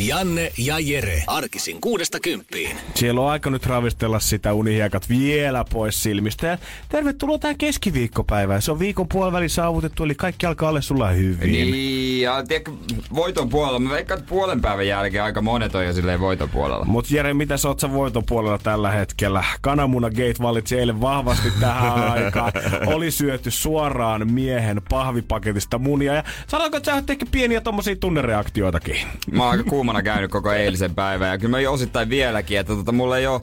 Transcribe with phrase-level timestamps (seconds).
[0.00, 1.22] Janne ja Jere.
[1.26, 2.76] Arkisin kuudesta kymppiin.
[2.94, 6.46] Siellä on aika nyt ravistella sitä unihiekat vielä pois silmistä.
[6.46, 6.58] Ja
[6.88, 8.62] tervetuloa tähän keskiviikkopäivään.
[8.62, 11.52] Se on viikon puoliväli saavutettu, eli kaikki alkaa olla sulla hyvin.
[11.52, 12.72] Niin, ja tiedätkö,
[13.14, 13.78] voiton puolella.
[13.78, 16.84] Mä veikkaan, että puolen päivän jälkeen aika monet on jo silleen voiton puolella.
[16.84, 19.44] Mut Jere, mitä sä oot sä voiton puolella tällä hetkellä?
[19.60, 22.52] Kananmuna Gate valitsi eilen vahvasti tähän aikaan.
[22.86, 26.14] Oli syöty suoraan miehen pahvipaketista munia.
[26.14, 28.96] Ja sanoinko, että sä pieniä tommosia tunnereaktioitakin?
[29.32, 31.28] Mä oon aika kuumana käynyt koko eilisen päivän.
[31.28, 33.42] Ja kyllä mä osittain vieläkin, että tota, mulla ei ole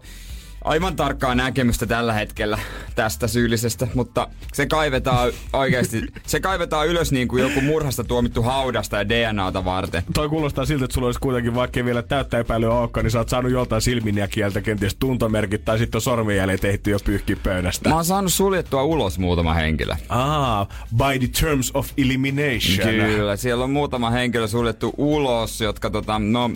[0.67, 2.59] aivan tarkkaa näkemystä tällä hetkellä
[2.95, 8.97] tästä syyllisestä, mutta se kaivetaan oikeasti, se kaivetaan ylös niin kuin joku murhasta tuomittu haudasta
[8.97, 10.03] ja DNAta varten.
[10.13, 13.29] Toi kuulostaa siltä, että sulla olisi kuitenkin vaikka vielä täyttä epäilyä olekaan, niin sä oot
[13.29, 17.89] saanut joltain silminjäkieltä kenties tuntomerkit tai sitten on sormenjäljet tehty jo pyyhkipöydästä.
[17.89, 19.95] Mä oon saanut suljettua ulos muutama henkilö.
[20.09, 22.87] Ah, by the terms of elimination.
[22.87, 26.51] Kyllä, siellä on muutama henkilö suljettu ulos, jotka tota, no,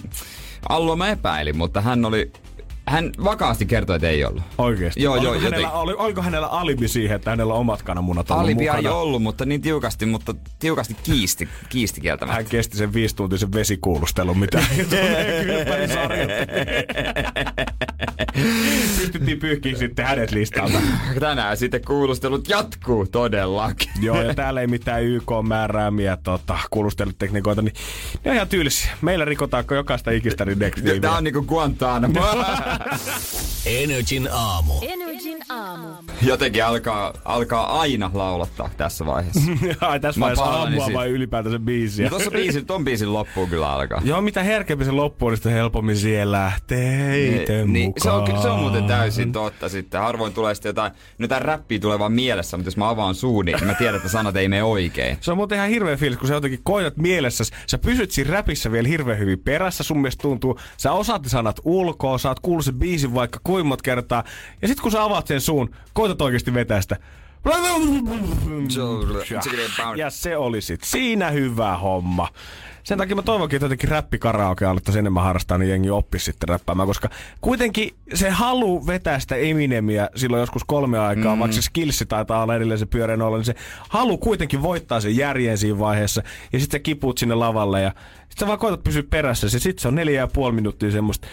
[0.70, 2.32] Allo mä epäilin, mutta hän oli
[2.88, 4.44] hän vakaasti kertoi, että ei ollut.
[4.58, 5.04] Oikeesti?
[5.04, 5.72] Joo, oliko, joo, hänellä, joten...
[5.72, 8.90] oli, oliko hänellä alibi siihen, että hänellä on omat kananmunat ollut Alibia mukana?
[8.90, 12.36] ei ollut, mutta niin tiukasti, mutta tiukasti kiisti, kiisti kieltämättä.
[12.36, 14.60] Hän kesti sen viisituntisen vesikuulustelun, mitä
[19.00, 20.78] Pystyttiin pyyhkiä sitten hänet listalta.
[21.20, 23.92] Tänään sitten kuulustelut jatkuu todellakin.
[24.02, 27.74] Joo, ja täällä ei mitään YK-määräämiä tota, kuulustelutekniikoita, niin
[28.26, 28.92] ne on ihan tyylisiä.
[29.02, 31.00] Meillä rikotaanko jokaista ikistä direktiiviä.
[31.00, 32.20] Tää on niinku Guantanamo.
[33.66, 34.74] Energin aamu.
[34.82, 35.88] Energin aamu.
[36.22, 39.52] Jotenkin alkaa, alkaa aina laulattaa tässä vaiheessa.
[39.82, 40.98] Ai tässä Mä vaiheessa aamua siitä.
[41.00, 42.06] vai ylipäätänsä biisiä?
[42.06, 44.02] Ja tuossa biisin, ton biisin loppuun kyllä alkaa.
[44.04, 47.12] Joo, mitä herkempi se loppu on, niin sitä helpommin siihen lähtee
[47.66, 48.31] niin, se, on, mukaan.
[48.32, 50.02] Kyllä- se on muuten täysin totta sitten.
[50.02, 53.46] Harvoin tulee sitten jotain, no tää räppiä tulee vaan mielessä, mutta jos mä avaan suun,
[53.46, 55.18] niin mä tiedän, että sanat ei mene oikein.
[55.22, 57.44] Se on muuten ihan hirveä fiilis, kun sä jotenkin koitat mielessä.
[57.68, 59.84] Sä pysyt siinä räpissä vielä hirveän hyvin perässä.
[59.84, 64.24] Sun mielestä tuntuu, sä osaat sanat ulkoa, sä oot kuullut sen biisin vaikka monta kertaa.
[64.62, 66.98] Ja sit kun sä avaat sen suun, koitat oikeasti vetää sitä.
[69.96, 72.28] Ja se oli sit siinä hyvä homma.
[72.84, 76.88] Sen takia mä toivonkin, että jotenkin räppikaraoke alettaisiin enemmän harrastaa, niin jengi oppisi sitten räppäämään,
[76.88, 77.10] koska
[77.42, 81.40] kuitenkin se halu vetää sitä Eminemiä silloin joskus kolme aikaa, mm.
[81.40, 83.56] vaikka se skillsi taitaa olla edelleen se pyöreän olla, niin se
[83.90, 88.40] halu kuitenkin voittaa sen järjen siinä vaiheessa, ja sitten sä kipuut sinne lavalle, ja sitten
[88.40, 91.28] sä vaan koetat pysyä perässä, ja sitten se on neljä ja puoli minuuttia semmoista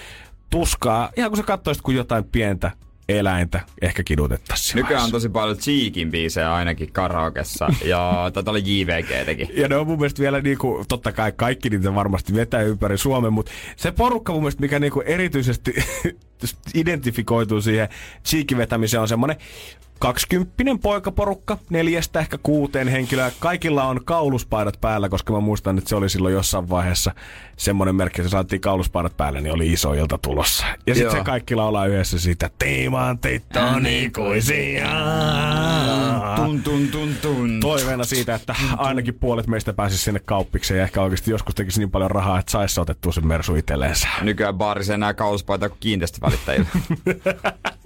[0.50, 2.70] tuskaa, ihan kun sä katsoisit kuin jotain pientä
[3.08, 4.76] eläintä ehkä kidutettaisiin.
[4.76, 7.68] Nykyään on tosi paljon Cheekin biisejä ainakin karaokessa.
[7.84, 9.48] Ja tätä oli JVG teki.
[9.54, 13.32] Ja ne on mun mielestä vielä niinku, totta kai kaikki niitä varmasti vetää ympäri Suomen,
[13.32, 15.74] mutta se porukka mun mielestä, mikä niinku erityisesti
[16.74, 17.88] identifikoituu siihen
[18.24, 19.36] cheekin vetämiseen on semmonen
[19.98, 23.32] 20 poikaporukka, neljästä ehkä kuuteen henkilöä.
[23.38, 27.12] Kaikilla on kauluspaidat päällä, koska mä muistan, että se oli silloin jossain vaiheessa
[27.56, 30.66] semmoinen merkki, että saatiin kauluspaidat päälle, niin oli iso ilta tulossa.
[30.86, 34.88] Ja sitten se kaikki laulaa yhdessä siitä, timantit on ikuisia.
[36.36, 37.60] Tun, tun, tun, tun.
[37.60, 41.90] Toiveena siitä, että ainakin puolet meistä pääsisi sinne kauppikseen ja ehkä oikeasti joskus tekisi niin
[41.90, 44.08] paljon rahaa, että saisi otettua sen mersu itselleensä.
[44.22, 46.68] Nykyään baarissa enää kauluspaita kuin kiinteistövälittäjillä.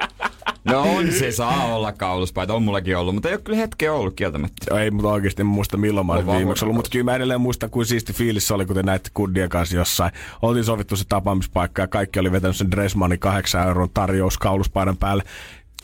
[0.65, 4.15] No on se, saa olla kauluspaita, on mullakin ollut, mutta ei ole kyllä hetkeä ollut
[4.15, 4.81] kieltämättä.
[4.81, 7.71] Ei, mutta oikeasti en muista milloin mä olin viimeksi ollut, mutta kyllä mä edelleen muistan,
[7.71, 10.13] kuin siisti fiilis oli, kun te näitte kuddien kanssa jossain.
[10.43, 15.23] Oltiin sovittu se tapaamispaikka ja kaikki oli vetänyt sen Dressmanin 8 euron tarjous kauluspaidan päälle.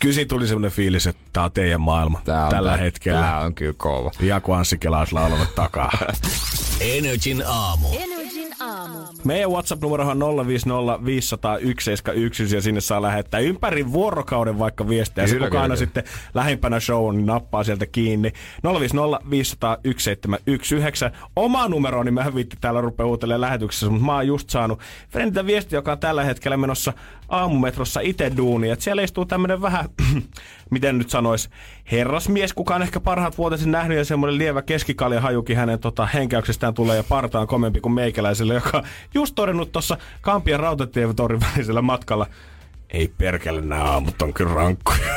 [0.01, 3.21] Kyllä siinä tuli semmoinen fiilis, että tää on teidän maailma Tää on, tällä tää- hetkellä.
[3.21, 4.11] Tää on kyllä kova.
[4.21, 4.79] Ja kun Anssi
[5.55, 5.93] takaa.
[6.81, 7.89] Energin aamu.
[7.89, 8.18] Energin
[8.69, 8.99] aamu.
[9.25, 10.23] Meidän WhatsApp-numero on 050501711
[12.55, 15.27] ja sinne saa lähettää ympäri vuorokauden vaikka viestejä.
[15.27, 15.87] Kyllä, Sitten kuka kyllä, aina kyllä.
[15.87, 18.29] sitten lähempänä show on, niin nappaa sieltä kiinni.
[18.29, 18.33] 050501711.
[21.37, 25.47] Oma numero, niin mä viitti täällä rupea uutelemaan lähetyksessä, mutta mä oon just saanut friendiltä
[25.47, 26.93] viesti, joka on tällä hetkellä menossa
[27.29, 28.71] aamumetrossa itse duuni.
[28.71, 29.89] Et siellä istuu tämmönen vähän,
[30.71, 31.51] miten nyt sanois,
[31.93, 36.75] herrasmies, kuka on ehkä parhaat vuotisen nähnyt ja semmoinen lievä keskikalja hajukin hänen tota, henkäyksestään
[36.75, 38.83] tulee ja partaan komempi kuin meikäläiselle, joka
[39.15, 42.27] just todennut tuossa Kampian rautatietorin välisellä matkalla,
[42.91, 45.15] Ei perkele, nämä aamut on kyllä rankkoja.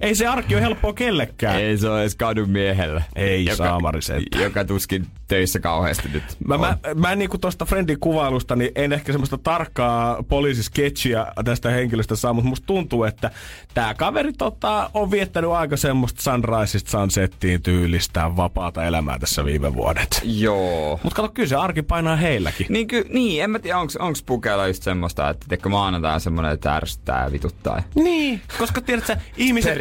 [0.00, 1.60] Ei se arki ole helppoa kellekään.
[1.60, 3.02] Ei se ole edes kadun miehellä.
[3.16, 4.44] Ei joka, saamari sentään.
[4.44, 6.60] Joka tuskin töissä kauheasti nyt Mä, on.
[6.60, 12.16] mä, mä en niinku tosta Friendin kuvailusta, niin en ehkä semmoista tarkkaa poliisisketchiä tästä henkilöstä
[12.16, 13.30] saa, mutta musta tuntuu, että
[13.74, 20.20] tämä kaveri tota, on viettänyt aika semmoista sunriseista sunsettiin tyylistä vapaata elämää tässä viime vuodet.
[20.24, 21.00] Joo.
[21.02, 22.66] Mutta kato, kyllä se arki painaa heilläkin.
[22.70, 23.96] Niin, ky, niin, en mä tiedä, onks,
[24.34, 27.82] onks pukeilla just semmoista, että teko maanantai on semmonen, että ärsyttää ja vituttaa.
[27.94, 29.78] Niin, koska tiedät sä, ihmiset,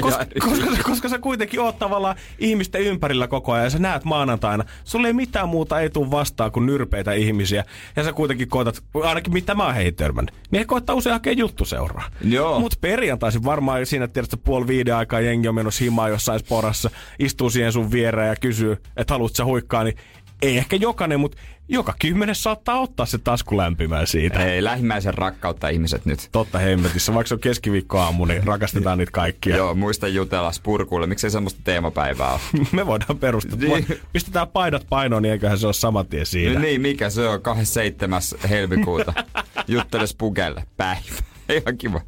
[0.00, 4.64] koska, koska, koska, sä kuitenkin oot tavallaan ihmisten ympärillä koko ajan ja sä näet maanantaina,
[4.84, 7.64] sulle ei mitään muuta ei tuu vastaan kuin nyrpeitä ihmisiä
[7.96, 11.32] ja sä kuitenkin koetat, ainakin mitä mä oon heihin törmännyt, niin he koittaa usein hakea
[11.32, 12.10] juttuseuraa.
[12.24, 12.60] Joo.
[12.60, 16.90] Mut perjantaisin varmaan siinä, tiedät sä, puoli viiden aikaa jengi on menossa himaan jossain sporassa,
[17.18, 19.96] istuu siihen sun viereen ja kysyy, että haluat sä huikkaa, niin
[20.42, 21.38] ei ehkä jokainen, mutta
[21.68, 24.44] joka kymmenes saattaa ottaa se tasku lämpimään siitä.
[24.44, 26.28] Ei, lähimmäisen rakkautta ihmiset nyt.
[26.32, 29.56] Totta hemmetissä, vaikka se on keskiviikkoaamu, niin rakastetaan niitä kaikkia.
[29.56, 31.06] Joo, muista jutella spurkulle.
[31.06, 32.40] Miksei semmoista teemapäivää ole?
[32.72, 33.58] Me voidaan perustaa.
[33.58, 33.86] Niin.
[34.12, 36.60] Pistetään paidat painoon, niin eiköhän se ole saman tien siinä.
[36.60, 37.42] Niin, mikä se on?
[37.42, 38.22] 27.
[38.48, 39.12] helmikuuta.
[39.68, 40.64] Juttele spukelle.
[40.76, 41.35] Päivä.
[41.48, 42.00] Ihan kiva.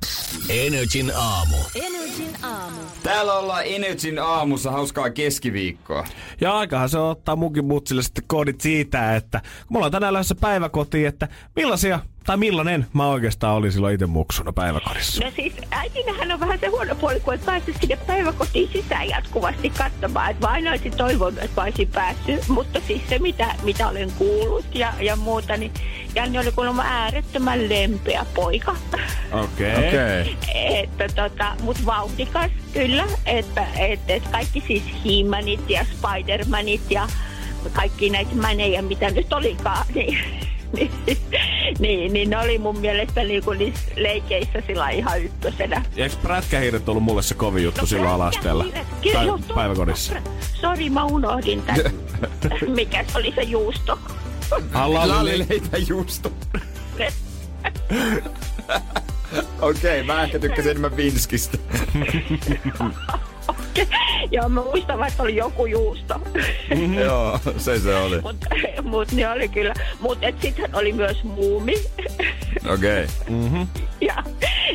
[0.49, 1.57] Energin aamu.
[1.75, 2.77] Energin aamu.
[3.03, 4.71] Täällä ollaan Energyn aamussa.
[4.71, 6.07] Hauskaa keskiviikkoa.
[6.41, 10.35] Ja aikahan se ottaa munkin mutsille sitten koodit siitä, että kun me ollaan tänään lähdössä
[10.35, 15.25] päiväkotiin, että millaisia, tai millainen mä oikeastaan olin silloin itse muksuna päiväkodissa.
[15.25, 19.71] No siis äitinähän on vähän se huono puoli, kun et päässyt sinne päiväkotiin sisään jatkuvasti
[19.71, 20.31] katsomaan.
[20.31, 22.49] Että mä aina olisin toivonut, että mä olisin päässyt.
[22.49, 25.73] Mutta siis se, mitä, mitä olen kuullut ja, ja muuta, niin
[26.15, 28.77] Janne oli kuulemma äärettömän lempeä poika.
[29.33, 29.73] Okei.
[29.73, 30.23] Okei.
[30.23, 30.35] Okay.
[30.55, 37.09] että tota, mut vauhdikas kyllä, että et, et kaikki siis He-Manit ja Spider-Manit ja
[37.73, 40.19] kaikki näitä manejä, mitä nyt olikaan, niin,
[40.77, 40.91] niin,
[41.79, 45.85] niin, niin ne oli mun mielestä niinku niissä leikeissä sillä ihan ykkösenä.
[45.97, 48.65] Eikö prätkähiiret ollut mulle se kovin juttu no, silloin alasteella?
[48.65, 50.13] Kyllä, Tai joo, päiväkodissa?
[50.61, 51.77] Sori, mä unohdin tän.
[52.77, 53.99] Mikä se oli se juusto?
[54.75, 56.33] Lallileipä juusto.
[59.61, 61.59] Okei, okay, mä ehkä tykkäsin enemmän Vinskistä.
[64.31, 66.21] Joo, mä muistan, että oli joku juusto.
[67.05, 68.21] Joo, se se oli.
[68.21, 68.47] Mutta
[68.83, 69.75] mut ne oli kyllä.
[70.01, 71.75] Mutta sitten oli myös muumi.
[72.73, 73.05] Okei.
[73.05, 73.67] Okay.
[74.01, 74.23] ja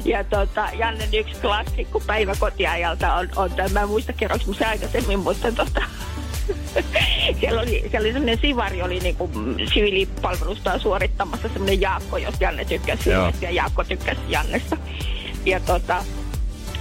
[0.06, 4.66] ja tota, Janne yksi klassikko päiväkotiajalta on, on tämä, mä en muista kerroks mun se
[4.66, 5.81] aikaisemmin, mutta tota,
[7.40, 9.30] siellä oli, siellä oli sellainen sivari, oli niinku
[9.74, 13.34] siviilipalvelusta suorittamassa semmoinen Jaakko, jos Janne tykkäsi Joo.
[13.42, 14.78] Ja Jaakko tykkäsi Jannesta.
[15.46, 16.04] Ja tota,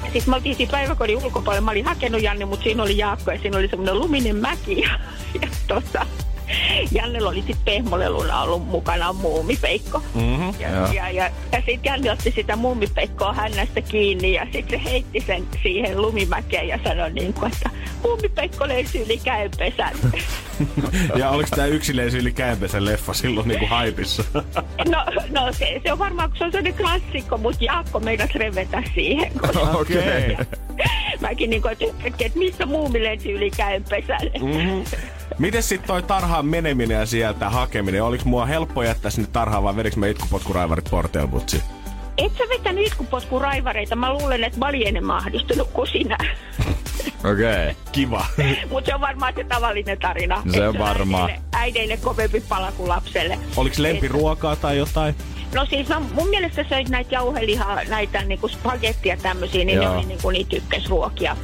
[0.02, 1.64] sitten me oltiin siinä päiväkodin ulkopuolella.
[1.64, 4.80] Mä olin hakenut Janne, mutta siinä oli Jaakko ja siinä oli semmoinen luminen mäki.
[4.82, 4.90] Ja,
[5.42, 6.06] ja tota,
[6.96, 10.02] Jannella oli sitten pehmoleluna ollut mukana muumipeikko.
[10.14, 10.54] Mm-hmm.
[10.60, 10.92] Ja, Joo.
[10.92, 15.46] ja, ja, ja sitten Janne otti sitä muumipeikkoa hännästä kiinni ja sitten se heitti sen
[15.62, 17.70] siihen lumimäkeen ja sanoi niin kuin, että
[18.02, 19.92] muumipeikko löysi yli käynpesän.
[21.16, 24.24] Ja oliko tämä yksilöisy yli käänpesän leffa silloin niinku haipissa?
[24.92, 28.82] no, no se, se, on varmaan, kun se on sellainen klassikko, mutta Jaakko meinasi revetä
[28.94, 29.32] siihen.
[29.74, 30.32] Okei.
[30.32, 30.46] Okay.
[31.20, 34.20] mäkin niin kuin, että, että missä muumi lensi yli käynpesän.
[34.40, 34.84] Mm-hmm.
[35.38, 38.04] Miten sitten toi tarhaan meneminen ja sieltä hakeminen?
[38.04, 41.62] Oliko mua helppo jättää sinne tarhaan vai vedikö me itkupotkuraivarit porteelbutsi?
[42.18, 43.96] Et sä vetänyt itkupotkuraivareita.
[43.96, 46.18] Mä luulen, että mä olin enemmän ahdistunut kuin sinä.
[47.32, 47.70] Okei.
[47.70, 47.74] Okay.
[47.92, 48.26] Kiva.
[48.70, 50.42] Mutta se on varmaan se tavallinen tarina.
[50.44, 51.30] No se on varmaan.
[51.30, 53.38] Äideille, äideille kovempi pala kuin lapselle.
[53.56, 55.14] Oliko lempiruokaa tai jotain?
[55.54, 59.84] No siis no, mun mielestä söit näitä jauhelihaa, näitä niinku spagettia tämmöisiä, niin Joo.
[59.84, 61.36] ne oli niinku niitä ykkösruokia.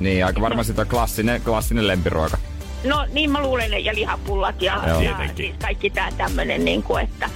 [0.00, 2.38] Niin, aika varmaan sitä klassinen, klassinen lempiruoka.
[2.84, 5.00] No niin mä luulen, ja lihapullat ja, Joo.
[5.00, 7.30] ja siis kaikki tää tämmönen niinku, että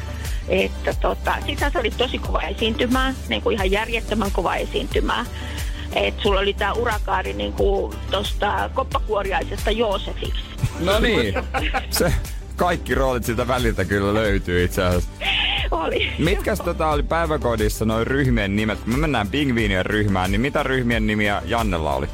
[0.49, 5.27] että tota, sitä se oli tosi kova esiintymää, niin kuin ihan järjettömän kova esiintymää.
[5.93, 10.45] Et sulla oli tää urakaari niin kuin tosta koppakuoriaisesta Joosefiksi.
[10.81, 11.35] No niin.
[11.91, 12.13] Se,
[12.57, 15.11] kaikki roolit siltä väliltä kyllä löytyy itse asiassa.
[15.71, 16.13] Oli.
[16.19, 18.79] Mitkäs tota oli päiväkodissa noin ryhmien nimet?
[18.79, 22.07] Kun me mennään pingviinien ryhmään, niin mitä ryhmien nimiä Jannella oli?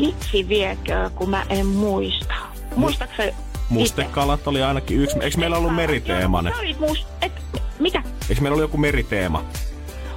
[0.00, 2.34] Hitsi viekö, kun mä en muista.
[2.76, 3.36] Muistaaksä itse?
[3.68, 5.18] Mustekalat oli ainakin yksi.
[5.20, 6.52] Eikö meillä ollut meriteemainen?
[6.52, 7.06] Joo, must...
[7.22, 7.32] Et,
[7.78, 8.02] mitä?
[8.28, 9.44] Eikö meillä ollut joku meriteema?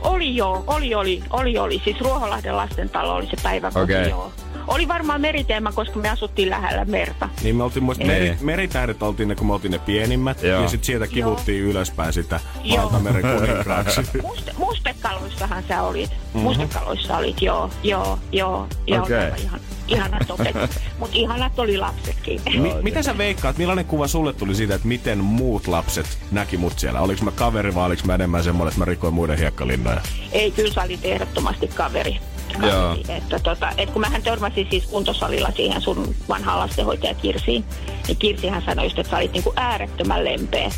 [0.02, 1.82] Oli joo, oli, oli, oli, oli.
[1.84, 4.10] Siis Ruoholahden lastentalo oli se päiväkoti, Okei.
[4.10, 4.32] joo.
[4.68, 7.30] Oli varmaan meriteema, koska me asuttiin lähellä merta.
[7.44, 8.10] Niin me oltiin muista, Ei.
[8.10, 10.44] meri, meritähdet oltiin ne, kun me oltiin ne pienimmät.
[10.44, 10.62] Joo.
[10.62, 12.78] Ja sitten sieltä kivuttiin ylöspäin sitä Joo.
[12.84, 14.02] valtameren kuninkaaksi.
[14.22, 16.10] Mustekala mustekaloissahan sä olit.
[16.10, 16.42] Mm-hmm.
[16.42, 18.68] Mustekaloissa olit, joo, joo, joo.
[18.88, 19.28] joo Okei.
[19.28, 19.42] okay.
[19.44, 20.56] ihan, ihanat opet.
[21.00, 22.42] Mutta ihanat oli lapsetkin.
[22.60, 26.80] Mi- mitä sä veikkaat, millainen kuva sulle tuli siitä, että miten muut lapset näki mut
[26.80, 27.02] siellä?
[27.02, 30.02] Oliko mä kaveri vai oliko mä enemmän semmoinen, että mä rikoin muiden hiekkalinnoja?
[30.32, 32.20] Ei, kyllä sä olit ehdottomasti kaveri.
[32.54, 32.72] kaveri.
[32.72, 32.98] Joo.
[33.10, 37.66] Että tota, et kun mähän törmäsin siis kuntosalilla siihen sun vanhaan lastenhoitaja Kirsiin,
[38.08, 40.72] niin Kirsihän sanoi just, että sä olit niinku äärettömän lempeä.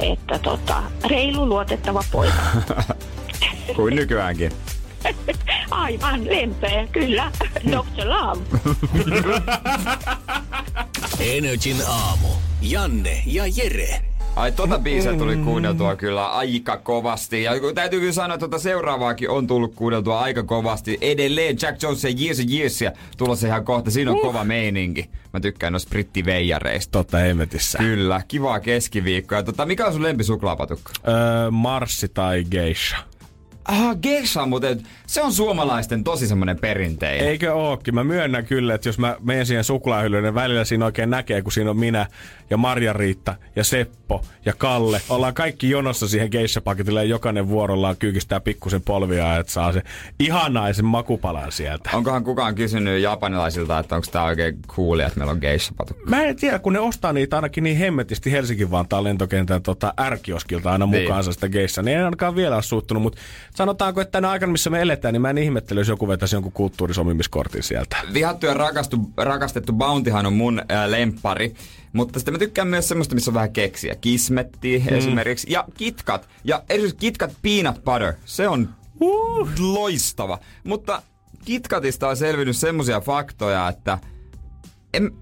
[0.00, 2.42] Että tota, reilu, luotettava poika.
[3.76, 4.52] Kuin nykyäänkin.
[5.70, 7.32] Aivan lempeä, kyllä.
[7.66, 8.08] Dr.
[8.08, 8.40] Love.
[11.36, 12.28] Energin aamu.
[12.62, 14.00] Janne ja Jere.
[14.36, 17.42] Ai tota biisiä tuli kuunneltua kyllä aika kovasti.
[17.42, 20.98] Ja täytyy kyllä sanoa, että tota seuraavaakin on tullut kuunneltua aika kovasti.
[21.00, 23.90] Edelleen Jack Jones ja Years Years ja tulossa ihan kohta.
[23.90, 24.22] Siinä on uh.
[24.22, 25.10] kova meininki.
[25.32, 26.92] Mä tykkään noista brittiveijareista.
[26.92, 27.78] Totta hemmetissä.
[27.78, 29.42] Kyllä, kivaa keskiviikkoa.
[29.42, 30.92] Tota, mikä on sun lempisuklaapatukka?
[31.08, 32.98] Öö, Marssi tai Geisha.
[33.64, 37.28] Ah, geisha muuten, se on suomalaisten tosi semmonen perinteinen.
[37.28, 37.94] Eikö ookin?
[37.94, 41.52] Mä myönnän kyllä, että jos mä menen siihen suklaahyllyyn, niin välillä siinä oikein näkee, kun
[41.52, 42.06] siinä on minä
[42.50, 45.00] ja Marja-Riitta ja Seppo ja Kalle.
[45.08, 49.82] Ollaan kaikki jonossa siihen geisha-paketille ja jokainen vuorollaan kyykistää pikkusen polvia, että saa se
[50.18, 51.90] ihanaisen makupalan sieltä.
[51.94, 56.10] Onkohan kukaan kysynyt japanilaisilta, että onko tää oikein coolia, että meillä on geisha-patukka?
[56.10, 60.72] Mä en tiedä, kun ne ostaa niitä ainakin niin hemmetisti Helsingin Vantaan lentokentän tota, ärkioskilta
[60.72, 61.02] aina Niin.
[61.02, 63.18] mukaansa sitä geissa, niin en ainakaan vielä ole suuttunut, mutta
[63.54, 66.52] sanotaanko, että tänä aikana, missä me eletään, niin mä en ihmettele, jos joku vetäisi jonkun
[66.52, 67.96] kulttuurisomimiskortin sieltä.
[68.12, 71.54] Vihattu ja rakastu, rakastettu Bountyhan on mun ää, lemppari.
[71.92, 73.94] Mutta sitten mä tykkään myös semmoista, missä on vähän keksiä.
[73.94, 74.96] Kismetti mm.
[74.96, 75.52] esimerkiksi.
[75.52, 76.28] Ja KitKat.
[76.44, 78.12] Ja esimerkiksi KitKat Peanut Butter.
[78.24, 78.68] Se on
[79.00, 79.48] uh.
[79.58, 80.38] loistava.
[80.64, 81.02] Mutta
[81.44, 83.98] KitKatista on selvinnyt semmoisia faktoja, että...
[84.94, 85.12] En,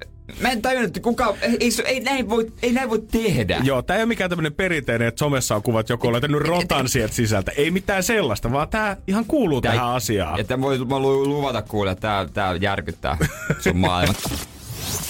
[0.41, 1.35] mä en tajunnut, että kuka...
[1.43, 3.61] Ei, ei, näin, voi, ei näin voi tehdä.
[3.65, 6.89] Joo, tää ei ole mikään tämmönen perinteinen, että somessa on kuvat, joku on löytänyt rotan
[6.89, 7.53] sieltä sisältä.
[7.57, 10.41] Ei mitään sellaista, vaan tää ihan kuuluu Tää- tähän asiaan.
[10.41, 13.19] Että voi mä luvata kuule, että tää, tää järkyttää
[13.59, 14.15] sun maailma.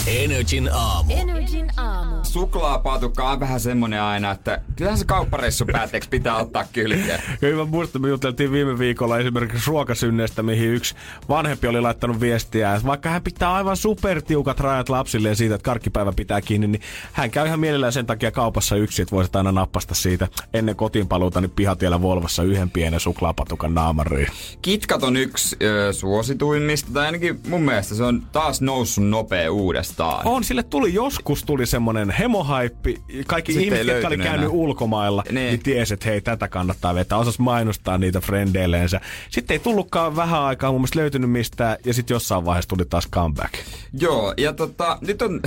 [0.07, 1.13] Energin aamu.
[1.17, 2.17] Energin aamu.
[2.23, 7.23] Suklaapatukka on vähän semmonen aina, että kyllähän se kauppareissun päätteeksi pitää ottaa kylkeen.
[7.43, 10.95] Hyvä muista, me juteltiin viime viikolla esimerkiksi ruokasynneestä, mihin yksi
[11.29, 16.13] vanhempi oli laittanut viestiä, että vaikka hän pitää aivan supertiukat rajat lapsille siitä, että karkkipäivä
[16.17, 19.95] pitää kiinni, niin hän käy ihan mielellään sen takia kaupassa yksi, että voisit aina nappasta
[19.95, 24.29] siitä ennen kotiinpaluuta niin pihatiellä Volvossa yhden pienen suklaapatukan naamariin.
[24.63, 30.27] KitKat on yksi ö, suosituimmista, tai ainakin mun mielestä se on taas noussut nopea uudestaan.
[30.27, 33.03] On, sille tuli joskus tuli semmonen hemohaippi.
[33.27, 34.49] Kaikki Sitten ihmiset, jotka oli käynyt enää.
[34.49, 35.35] ulkomailla, Niin.
[35.35, 37.19] niin, niin ties, että hei, tätä kannattaa vetää.
[37.19, 39.01] Osas mainostaa niitä frendeilleensä.
[39.31, 43.09] Sitten ei tullutkaan vähän aikaa mun mielestä löytynyt mistään, ja sitten jossain vaiheessa tuli taas
[43.13, 43.55] comeback.
[44.01, 45.43] Joo, ja tota, nyt on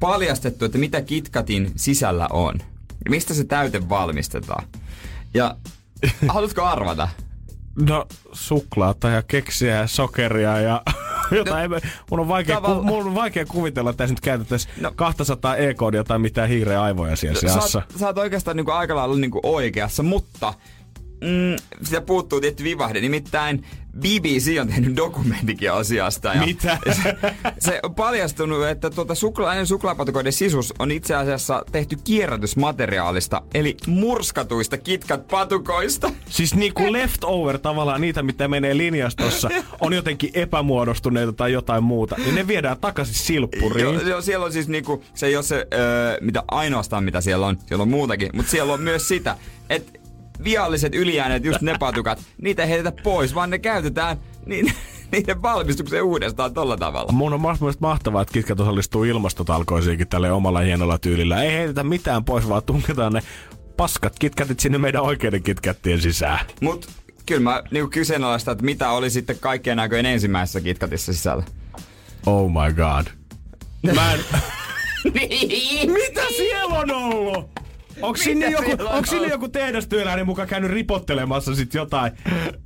[0.00, 2.54] paljastettu, että mitä KitKatin sisällä on.
[3.08, 4.64] Mistä se täyte valmistetaan.
[5.34, 5.56] Ja
[6.28, 7.08] haluatko arvata?
[7.88, 10.82] No, suklaata ja keksiä ja sokeria ja
[11.36, 11.70] jotain.
[11.70, 11.78] No,
[12.10, 14.88] mun, on vaikea, tavalla- ku, mun on vaikea kuvitella, että tässä nyt käytettäisiin No.
[14.88, 14.94] no.
[14.96, 17.78] 200 e-koodia tai mitään hiireä aivoja siellä sä, seassa.
[17.78, 20.54] oot, sä oot oikeastaan niinku aika lailla niinku oikeassa, mutta
[21.20, 23.00] mm, sitä puuttuu tietty vivahde.
[23.00, 23.64] Nimittäin
[23.98, 26.34] BBC on tehnyt dokumenttikin asiasta.
[26.34, 26.78] Ja Mitä?
[27.02, 27.16] Se,
[27.58, 34.76] se on paljastunut, että tuota sukla, suklaapatukoiden sisus on itse asiassa tehty kierrätysmateriaalista, eli murskatuista
[34.76, 36.12] KitKat-patukoista.
[36.28, 39.48] Siis niinku leftover tavallaan niitä, mitä menee linjastossa,
[39.80, 43.84] on jotenkin epämuodostuneita tai jotain muuta, niin ne viedään takaisin silppuriin.
[43.84, 47.46] Joo, joo, siellä on siis niinku, se ei ole se, öö, mitä ainoastaan mitä siellä
[47.46, 49.36] on, siellä on muutakin, mutta siellä on myös sitä,
[49.70, 49.99] että
[50.44, 54.16] vialliset ylijääneet, just ne patukat, niitä ei heitetä pois, vaan ne käytetään
[54.46, 54.72] niin,
[55.12, 57.12] niiden valmistukseen uudestaan tolla tavalla.
[57.12, 61.42] Mun on mielestäni mahtavaa, että Kitkat osallistuu ilmastotalkoisiinkin tälle omalla hienolla tyylillä.
[61.42, 63.22] Ei heitetä mitään pois, vaan tunketaan ne
[63.76, 66.46] paskat kitkätit sinne meidän oikeiden kitkättien sisään.
[66.60, 66.88] Mut
[67.26, 71.44] kyllä mä niinku kyseenalaistan, että mitä oli sitten kaikkien näköjen ensimmäisessä kitkatissa sisällä.
[72.26, 73.06] Oh my god.
[73.94, 74.20] Mä en...
[75.14, 75.92] Niin.
[75.92, 77.50] Mitä siellä on ollut?
[78.02, 82.12] Onko sinne, joku, on sinne joku tehdastyöläinen mukaan käynyt ripottelemassa sit jotain?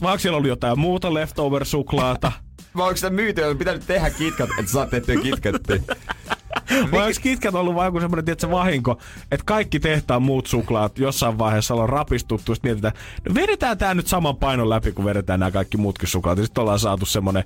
[0.02, 2.32] Vai onko siellä ollut jotain muuta leftover-suklaata?
[2.76, 5.78] Vai onko sitä myyty, pitänyt tehdä kitkat, että saat tehtyä kitkattia?
[6.92, 8.98] Vai onko KitKat ollut vaan joku semmoinen tietysti, vahinko,
[9.30, 12.94] että kaikki tehtaan muut suklaat jossain vaiheessa on rapistuttu, sitten mietitään,
[13.28, 16.38] no vedetään tää nyt saman painon läpi, kun vedetään nämä kaikki muutkin suklaat.
[16.38, 17.44] Ja sitten ollaan saatu semmoinen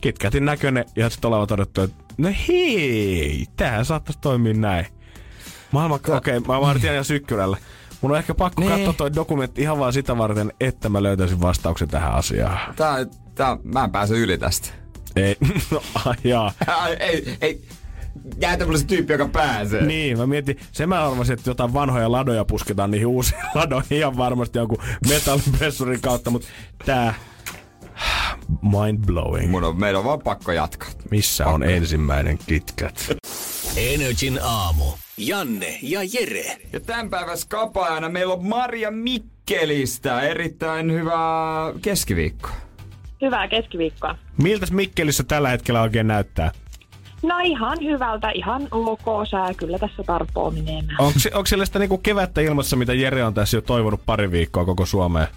[0.00, 4.86] KitKatin näköinen, ja sitten ollaan todettu, että no hei, tämähän saattaisi toimia näin.
[5.72, 7.56] Maailma, okei, okay, mä vaan tiedän ihan sykkyrällä.
[8.00, 8.70] Mun on ehkä pakko Nee.
[8.70, 12.74] katsoa toi dokumentti ihan vaan sitä varten, että mä löytäisin vastauksen tähän asiaan.
[12.74, 14.68] Tää, tää, mä en pääse yli tästä.
[15.16, 15.36] Ei,
[15.70, 16.52] no ai jaa.
[16.82, 17.64] Ai, ei, ei.
[18.40, 19.82] Jäätä mulle se tyyppi, joka pääsee.
[19.86, 24.16] Niin, mä mietin, sen mä arvasin, että jotain vanhoja ladoja pusketaan niihin uusiin ladoihin ihan
[24.16, 26.48] varmasti jonkun metallipressurin kautta, mutta
[26.86, 27.14] tää
[28.80, 29.50] mind blowing.
[29.50, 30.88] Mun on, meidän on vaan pakko jatkaa.
[31.10, 33.08] Missä on ensimmäinen KitKat?
[33.76, 34.84] Energin aamu.
[35.26, 36.56] Janne ja Jere.
[36.72, 40.20] Ja tämän päivän skapaajana meillä on Maria Mikkelistä.
[40.20, 42.54] Erittäin hyvää keskiviikkoa.
[43.22, 44.14] Hyvää keskiviikkoa.
[44.42, 46.50] Miltäs Mikkelissä tällä hetkellä oikein näyttää?
[47.22, 50.96] No ihan hyvältä, ihan ok sää, kyllä tässä tarpoo menemään.
[50.98, 54.64] Onko, onko siellä sitä niinku kevättä ilmassa, mitä Jere on tässä jo toivonut pari viikkoa
[54.64, 55.28] koko Suomeen?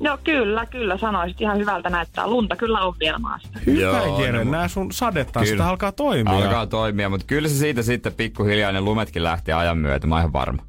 [0.00, 2.26] No kyllä, kyllä sanoisit, ihan hyvältä näyttää.
[2.26, 3.48] Lunta kyllä on vielä maassa.
[3.66, 5.68] Hyvä Joo, Jere, no, nämä sun sadetanssit Kyllä.
[5.68, 6.36] alkaa toimia.
[6.36, 10.20] Alkaa toimia, mutta kyllä se siitä sitten pikkuhiljaa ne lumetkin lähti ajan myötä, mä oon
[10.20, 10.62] ihan varma.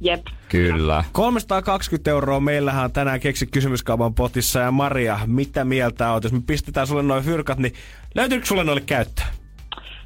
[0.00, 0.26] Jep.
[0.48, 1.04] Kyllä.
[1.12, 6.24] 320 euroa meillähän on tänään keksi kysymyskaupan potissa ja Maria, mitä mieltä oot?
[6.24, 7.74] Jos me pistetään sulle noin fyrkat, niin
[8.14, 9.26] löytyykö sulle noille käyttöä?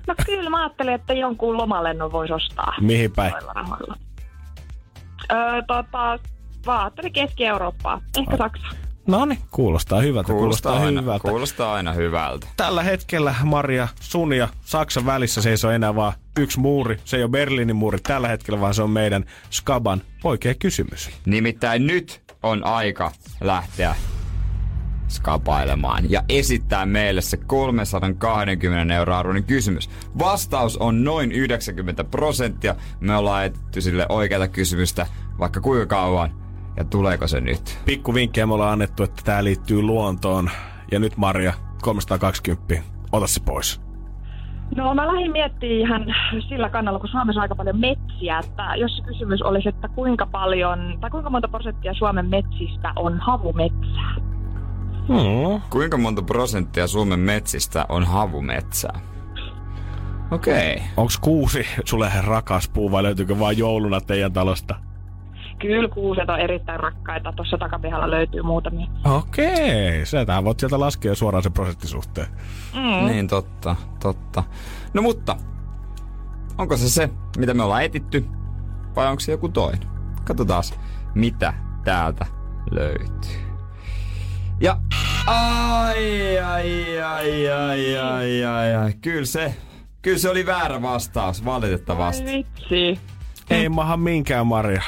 [0.06, 2.74] No kyllä mä ajattelin, että jonkun lomalennon voisi ostaa.
[2.80, 3.34] Mihin päin?
[5.32, 6.18] Öö, tota,
[6.66, 8.66] vaan ajattelin Keski-Eurooppaa, ehkä Saksa.
[9.06, 11.28] No niin, kuulostaa hyvältä, kuulostaa, Kuulostaa, aina, hyvältä.
[11.28, 12.46] kuulostaa aina hyvältä.
[12.56, 16.96] Tällä hetkellä Maria, sun ja Saksan välissä seisoo enää vaan yksi muuri.
[17.04, 21.10] Se ei ole Berliinin muuri tällä hetkellä, vaan se on meidän Skaban oikea kysymys.
[21.26, 23.94] Nimittäin nyt on aika lähteä
[25.08, 29.90] skapailemaan ja esittää meille se 320 euroa arvoinen kysymys.
[30.18, 32.74] Vastaus on noin 90 prosenttia.
[33.00, 35.06] Me ollaan etetty sille oikeata kysymystä
[35.38, 36.45] vaikka kuinka kauan.
[36.76, 37.78] Ja tuleeko se nyt?
[37.84, 40.50] Pikku vinkkejä me ollaan annettu, että tämä liittyy luontoon.
[40.92, 41.52] Ja nyt Maria,
[41.82, 42.74] 320.
[43.12, 43.80] Ota se pois.
[44.76, 46.06] No mä lähdin miettimään ihan
[46.48, 50.26] sillä kannalla, kun Suomessa on aika paljon metsiä, että jos se kysymys olisi, että kuinka
[50.26, 54.14] paljon, tai kuinka monta prosenttia Suomen metsistä on havumetsää?
[55.08, 55.60] Hmm.
[55.70, 59.00] Kuinka monta prosenttia Suomen metsistä on havumetsää?
[60.30, 60.74] Okei.
[60.74, 60.86] Okay.
[60.96, 64.74] Onks kuusi sulle rakas puu vai löytyykö vaan jouluna teidän talosta?
[65.66, 67.32] Kyllä kuuset on erittäin rakkaita.
[67.32, 68.86] Tuossa takapihalla löytyy muutamia.
[69.04, 72.26] Okei, sä tää voit sieltä laskea suoraan sen prosenttisuhteen.
[72.74, 73.06] Mm.
[73.06, 74.42] Niin totta, totta.
[74.94, 75.36] No mutta,
[76.58, 78.24] onko se se, mitä me ollaan etitty,
[78.96, 79.88] vai onko se joku toinen?
[80.24, 80.62] Katsotaan,
[81.14, 81.52] mitä
[81.84, 82.26] täältä
[82.70, 83.46] löytyy.
[84.60, 84.76] Ja
[85.26, 88.92] ai, ai, ai, ai, ai, ai, ai.
[89.02, 89.54] Kyllä se,
[90.02, 92.24] kyllä se oli väärä vastaus, valitettavasti.
[92.24, 93.00] Voi vitsi.
[93.50, 94.82] Ei maha minkään Maria.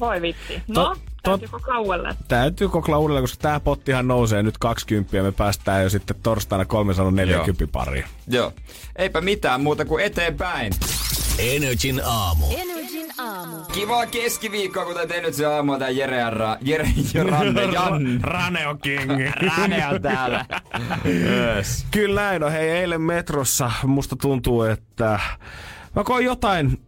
[0.00, 0.62] Voi vitsi.
[0.68, 2.16] No, tot- täytyykö kaualle?
[2.28, 6.64] Täytyy koklaa uudelleen, koska tää pottihan nousee nyt 20 ja me päästään jo sitten torstaina
[6.64, 8.04] 340 pariin.
[8.28, 8.52] Joo,
[8.96, 10.72] eipä mitään muuta kuin eteenpäin.
[11.38, 12.44] Energin aamu.
[12.58, 13.56] Energin aamu.
[13.72, 18.20] Kivaa keskiviikkoa, kuten te nyt se aamu, tää Jere ja, Ra- Jere ja Ranne Jan.
[18.22, 19.10] Raneo King.
[19.58, 20.44] Rane on täällä.
[21.06, 21.86] yes.
[21.90, 22.52] Kyllä näin on.
[22.52, 25.20] Hei, eilen metrossa musta tuntuu, että
[25.96, 26.80] mä koin jotain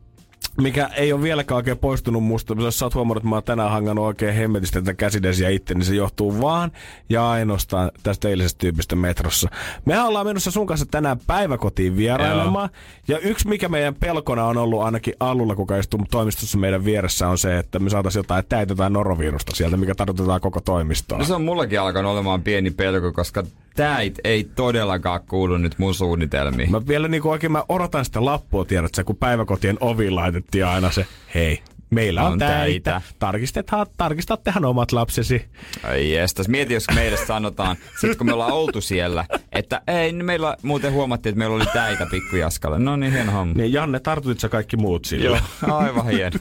[0.62, 2.54] mikä ei ole vieläkään oikein poistunut musta.
[2.58, 5.84] Jos sä oot huomannut, että mä oon tänään hangannut oikein hemmetistä tätä käsidesiä itse, niin
[5.84, 6.72] se johtuu vaan
[7.08, 9.48] ja ainoastaan tästä eilisestä tyypistä metrossa.
[9.84, 12.68] Me ollaan menossa sun kanssa tänään päiväkotiin vierailemaan.
[13.08, 17.38] Ja yksi, mikä meidän pelkona on ollut ainakin alulla, kuka istuu toimistossa meidän vieressä, on
[17.38, 21.18] se, että me saataisiin jotain täitä tai norovirusta sieltä, mikä tartutetaan koko toimistoon.
[21.18, 23.44] No se on mullakin alkanut olemaan pieni pelko, koska
[23.76, 26.70] täit ei todellakaan kuulu nyt mun suunnitelmiin.
[26.70, 31.06] Mä vielä niinku oikein mä odotan sitä lappua, tiedätkö, kun päiväkotien ovi laitettiin aina se,
[31.34, 33.00] hei, meillä on, On täitä.
[33.18, 33.86] täitä.
[33.96, 35.44] Tarkistattehan omat lapsesi.
[35.82, 40.24] Ai jestas, mieti jos meille sanotaan, sit kun me ollaan oltu siellä, että ei, niin
[40.24, 42.78] meillä muuten huomattiin, että meillä oli täitä pikkujaskalle.
[42.78, 43.54] No niin, hieno homma.
[43.54, 45.24] Niin Janne, tartutit sä kaikki muut sille?
[45.66, 46.38] Joo, aivan hieno.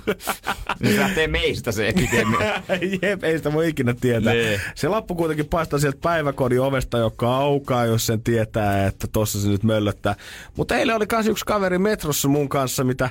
[0.79, 2.39] Nyt lähtee meistä se epidemia.
[3.01, 4.33] Jep, ei sitä voi ikinä tietää.
[4.33, 4.61] Niin.
[4.75, 9.49] Se lappu kuitenkin paistaa sieltä päiväkodin ovesta, joka aukaa, jos sen tietää, että tossa se
[9.49, 10.15] nyt möllöttää.
[10.57, 13.09] Mutta eilen oli kans yksi kaveri metrossa mun kanssa, mitä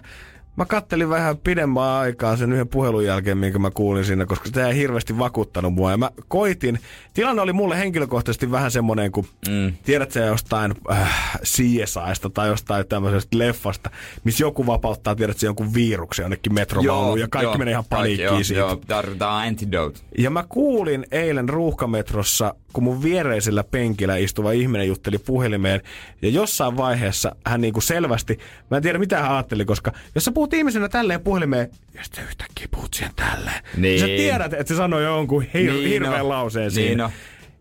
[0.56, 4.68] Mä kattelin vähän pidemmän aikaa sen yhden puhelun jälkeen, minkä mä kuulin siinä, koska sitä
[4.68, 5.90] ei hirveästi vakuuttanut mua.
[5.90, 6.78] Ja mä koitin.
[7.14, 9.74] Tilanne oli mulle henkilökohtaisesti vähän semmonen, kun mm.
[9.84, 13.90] tiedät sä jostain äh, CSIsta tai jostain tämmöisestä leffasta,
[14.24, 18.42] missä joku vapauttaa, tiedät sä jonkun viruksen jonnekin metrovaunuun ja kaikki menee ihan paniikkiin joo,
[18.42, 18.60] siitä.
[18.60, 20.00] Joo, tarvitaan antidote.
[20.18, 25.80] Ja mä kuulin eilen ruuhkametrossa, kun mun viereisellä penkillä istuva ihminen jutteli puhelimeen.
[26.22, 28.38] Ja jossain vaiheessa hän niinku selvästi,
[28.70, 32.24] mä en tiedä mitä hän ajatteli, koska jos sä puhut ihmisenä tälleen puhelimeen, ja sitten
[32.24, 33.62] yhtäkkiä puhut siihen tälleen.
[33.76, 34.00] Niin.
[34.00, 36.28] Sä tiedät, että se sanoi jonkun hir- Niin hirveän no.
[36.28, 37.02] lauseen Niin siinä.
[37.04, 37.10] no.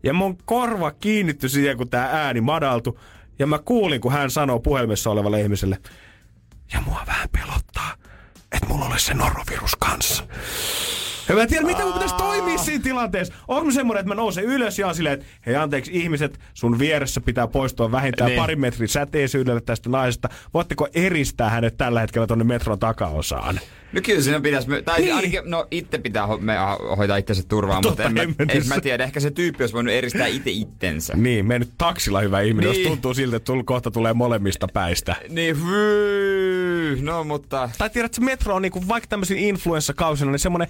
[0.04, 3.00] Ja mun korva kiinnitty siihen, kun tää ääni madaltui.
[3.40, 5.78] Ja mä kuulin, kun hän sanoo puhelimessa olevalle ihmiselle,
[6.74, 7.94] ja mua vähän pelottaa,
[8.52, 10.24] että mulla olisi se norovirus kanssa.
[11.30, 13.34] Ja mä en tiedä, mitä mun pitäisi toimia siinä tilanteessa.
[13.48, 16.80] Onko mä semmoinen, että mä nousen ylös ja on silleen, että hei anteeksi ihmiset, sun
[16.80, 18.40] vieressä pitää poistua vähintään Niin.
[18.42, 20.30] pari metrin säteisyydelle tästä naisesta.
[20.54, 23.60] Voitteko eristää hänet tällä hetkellä tonne metron takaosaan?
[23.94, 25.16] No kyllä siinä pitäisi, tai Niin.
[25.16, 28.74] ainakin, no itse pitää ho- me ho- hoitaa itsensä turvaan, Totta mutta en mä, hemmetissä.
[28.74, 31.14] en mä tiedä, ehkä se tyyppi olisi voinut eristää itse itsensä.
[31.16, 32.82] Niin, me nyt taksilla hyvä ihminen, Niin.
[32.84, 35.16] jos tuntuu siltä, että tul- kohta tulee molemmista päistä.
[35.30, 37.70] Niin, hyy, no mutta...
[37.78, 40.68] Tai tiedät, että metro on niinku, vaikka tämmöisen influenssakausina, niin semmoinen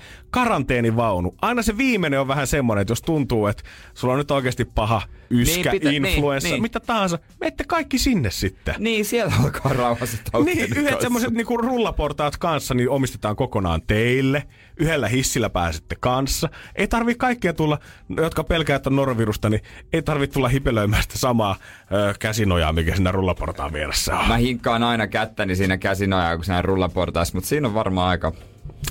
[0.50, 1.36] karanteenivaunu.
[1.42, 5.02] Aina se viimeinen on vähän semmoinen, että jos tuntuu, että sulla on nyt oikeasti paha
[5.30, 6.62] yskä, Niin, pitä- niin, influenssa, niin.
[6.62, 8.76] mitä tahansa, menette kaikki sinne sitten.
[8.78, 14.44] Niin, siellä alkaa rauhassa Niin, yhdet semmoiset niinku rullaportaat kanssa niin omistetaan kokonaan teille.
[14.78, 16.50] Yhdellä hissillä pääsette kanssa.
[16.76, 17.80] Ei tarvi kaikkia tulla,
[18.18, 19.62] jotka pelkää, että on norovirusta, niin
[19.94, 21.56] ei tarvi tulla hipelöimään sitä samaa
[21.92, 24.28] ö, käsinojaa, mikä siinä rullaportaan vieressä on.
[24.28, 28.34] Mä hinkkaan aina kättäni siinä käsinojaa, kun siinä rullaportaissa, mutta siinä on varmaan aika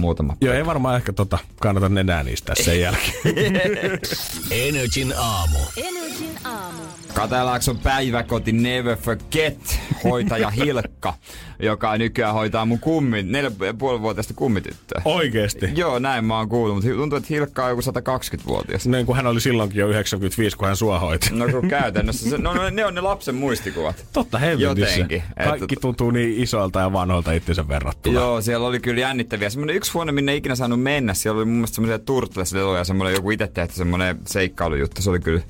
[0.01, 0.37] muutama.
[0.41, 3.15] Joo, ei varmaan ehkä tota, kannata nenää niistä sen jälkeen.
[4.51, 5.59] Energin aamu.
[5.77, 6.83] Energin aamu.
[7.15, 11.15] Katelaakson päiväkoti Never Forget hoitaja Hilkka,
[11.63, 15.03] joka nykyään hoitaa mun kummin, neljä ja puoli vuotiaista kummityttöä.
[15.05, 15.71] Oikeesti.
[15.75, 18.87] Joo, näin mä oon kuullut, mutta tuntuu, että Hilkka on joku 120-vuotias.
[18.87, 21.31] Niin kuin hän oli silloinkin jo 95, kun hän sua hoiti.
[21.33, 24.07] No kun käytännössä, se, no, no, ne on ne lapsen muistikuvat.
[24.13, 24.91] Totta helvetissä.
[24.91, 25.23] Jotenkin.
[25.45, 28.21] Kaikki tuntuu niin isoilta ja vanhoilta itsensä verrattuna.
[28.21, 29.51] Joo, siellä oli kyllä jännittäviä.
[29.51, 33.15] Semmoinen yksi huone, minne ei ikinä saanut mennä, siellä oli mun mielestä semmoisia turtlesleluja, semmoinen
[33.15, 35.03] joku itse tehty semmoinen seikkailujuttu.
[35.03, 35.43] Se oli kyllä,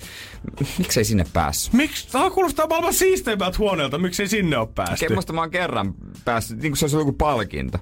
[0.79, 1.73] miksei sinne päässyt?
[1.73, 2.09] Miksi?
[2.13, 3.99] Tämä kuulostaa maailman siisteimmältä huoneelta.
[3.99, 5.15] Miksei sinne ole päästy?
[5.15, 7.79] Musta mä oon kerran päässyt, niin kuin se olisi joku palkinto.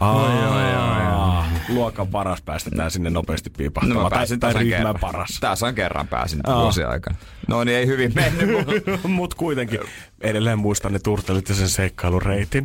[0.00, 4.06] Aa, Luokan paras päästetään sinne nopeasti No piipahtamaan.
[4.06, 5.00] mä pääsin tai, tai tasan ryhmän kerran.
[5.00, 5.38] paras.
[5.40, 7.16] Tasan kerran pääsin vuosien aikana.
[7.48, 8.50] No niin, ei hyvin mennyt.
[8.66, 9.80] mutta- Mut kuitenkin
[10.20, 12.64] edelleen muistan ne turtelit ja sen seikkailureitin.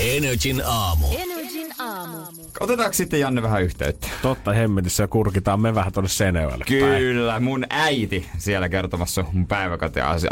[0.00, 1.06] Energin aamu.
[1.06, 1.35] Energin
[1.78, 2.16] aamu.
[2.60, 4.08] Otetaanko sitten Janne vähän yhteyttä?
[4.22, 7.02] Totta hemmetissä ja kurkitaan me vähän tonne Seinäjoelle päin.
[7.02, 10.28] Kyllä, mun äiti siellä kertomassa mun päiväkotiajoista.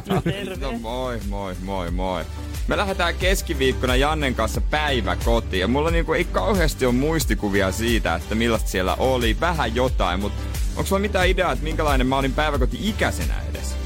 [0.60, 2.24] No moi, moi, moi, moi.
[2.68, 8.34] Me lähdetään keskiviikkona Jannen kanssa päiväkotiin ja mulla niinku ei kauheasti ole muistikuvia siitä, että
[8.34, 9.36] millaista siellä oli.
[9.40, 10.38] Vähän jotain, mutta
[10.76, 13.76] onko sulla mitään ideaa, että minkälainen mä olin päiväkoti-ikäisenä edes?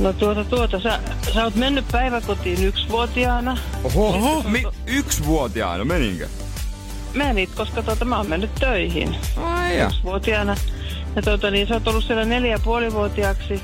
[0.00, 1.00] No tuota, tuota, sä,
[1.34, 3.56] sä oot mennyt päiväkotiin yksivuotiaana.
[3.84, 4.42] Oho, Oho.
[4.48, 6.28] Mi- yksivuotiaana, meninkö?
[7.14, 9.86] Menit, koska tuota, mä oon mennyt töihin Ai ja.
[9.86, 10.56] yksivuotiaana.
[11.16, 13.62] Ja tuota, niin, sä oot ollut siellä neljä ja puolivuotiaaksi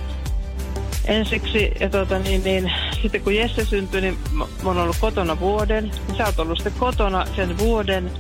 [1.05, 1.71] ensiksi.
[1.81, 2.73] Ja tuota, niin, niin,
[3.03, 5.85] sitten kun Jesse syntyi, niin mä, mä oon ollut kotona vuoden.
[5.85, 8.11] Niin sä oot ollut sitten kotona sen vuoden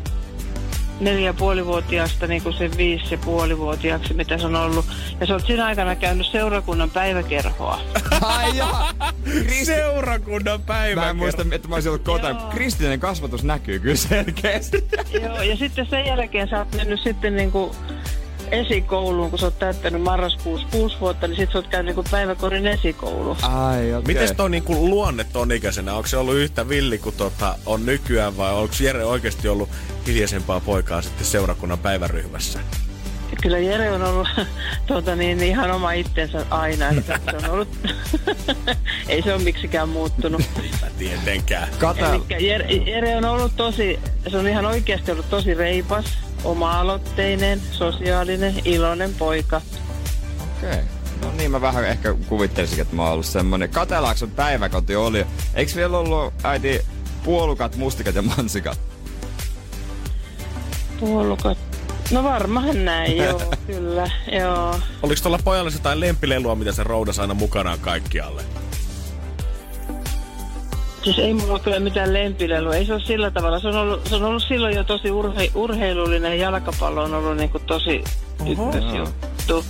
[1.00, 4.84] neljä puolivuotiaasta niin kuin sen viisi ja puolivuotiaaksi, mitä se on ollut.
[5.20, 7.80] Ja sä oot siinä aikana käynyt seurakunnan päiväkerhoa.
[8.20, 8.94] Ai ja.
[9.64, 11.00] Seurakunnan päivä.
[11.00, 12.50] Mä en muista, että mä olisin ollut kotona.
[12.50, 14.84] Kristillinen kasvatus näkyy kyllä selkeästi.
[15.22, 17.70] Joo, ja sitten sen jälkeen sä oot mennyt sitten niin kuin
[18.50, 22.06] esikouluun, kun sä oot täyttänyt marraskuussa kuusi vuotta, niin sit sä oot käynyt niin kuin
[22.10, 23.36] päiväkodin esikoulu.
[23.42, 24.14] Ai, okei.
[24.14, 25.94] Mites toi niinku luonne ton ikäisenä?
[25.94, 29.68] Onko se ollut yhtä villi kuin tota on nykyään vai onko Jere oikeasti ollut
[30.06, 32.60] hiljaisempaa poikaa sitten seurakunnan päiväryhmässä?
[33.42, 34.28] Kyllä Jere on ollut
[34.86, 36.88] tuota, niin, ihan oma itsensä aina.
[36.88, 37.68] Että se on ollut,
[39.08, 40.42] ei se ole miksikään muuttunut.
[40.82, 41.68] Mä tietenkään.
[41.78, 42.20] Kata...
[42.38, 43.98] Jere, Jere on ollut tosi,
[44.30, 49.60] se on ihan oikeasti ollut tosi reipas, oma-aloitteinen, sosiaalinen, iloinen poika.
[50.42, 50.80] Okei.
[51.22, 53.70] No niin, mä vähän ehkä kuvittelisin, että mä oon ollut semmonen.
[53.70, 55.26] Katelaakson päiväkoti oli.
[55.54, 56.80] Eiks vielä ollut äiti
[57.24, 58.78] puolukat, mustikat ja mansikat?
[61.00, 61.58] Puolukat.
[62.10, 64.80] No varmaan näin, joo, kyllä, joo.
[65.02, 68.42] Oliko tuolla pojalla jotain lempilelua, mitä se roudas aina mukanaan kaikkialle?
[71.06, 72.74] Siis ei mulla ole kyllä mitään lempilelua.
[72.74, 73.58] Ei se ole sillä tavalla.
[73.58, 77.36] Se on ollut, se on ollut silloin jo tosi urhe, urheilullinen ja jalkapallo on ollut
[77.36, 78.04] niin kuin tosi
[78.46, 79.64] ykkösjuttu.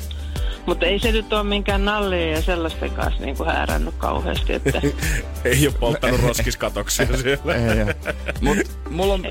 [0.67, 4.53] Mutta ei se nyt ole minkään nallien ja sellaisten kanssa niin kuin häärännyt kauheasti.
[4.53, 4.81] Että,
[5.45, 7.55] Ei ole polttanut roskiskatoksia siellä.
[7.55, 7.95] Ei.
[8.41, 8.59] Mut
[8.91, 9.23] mulla on...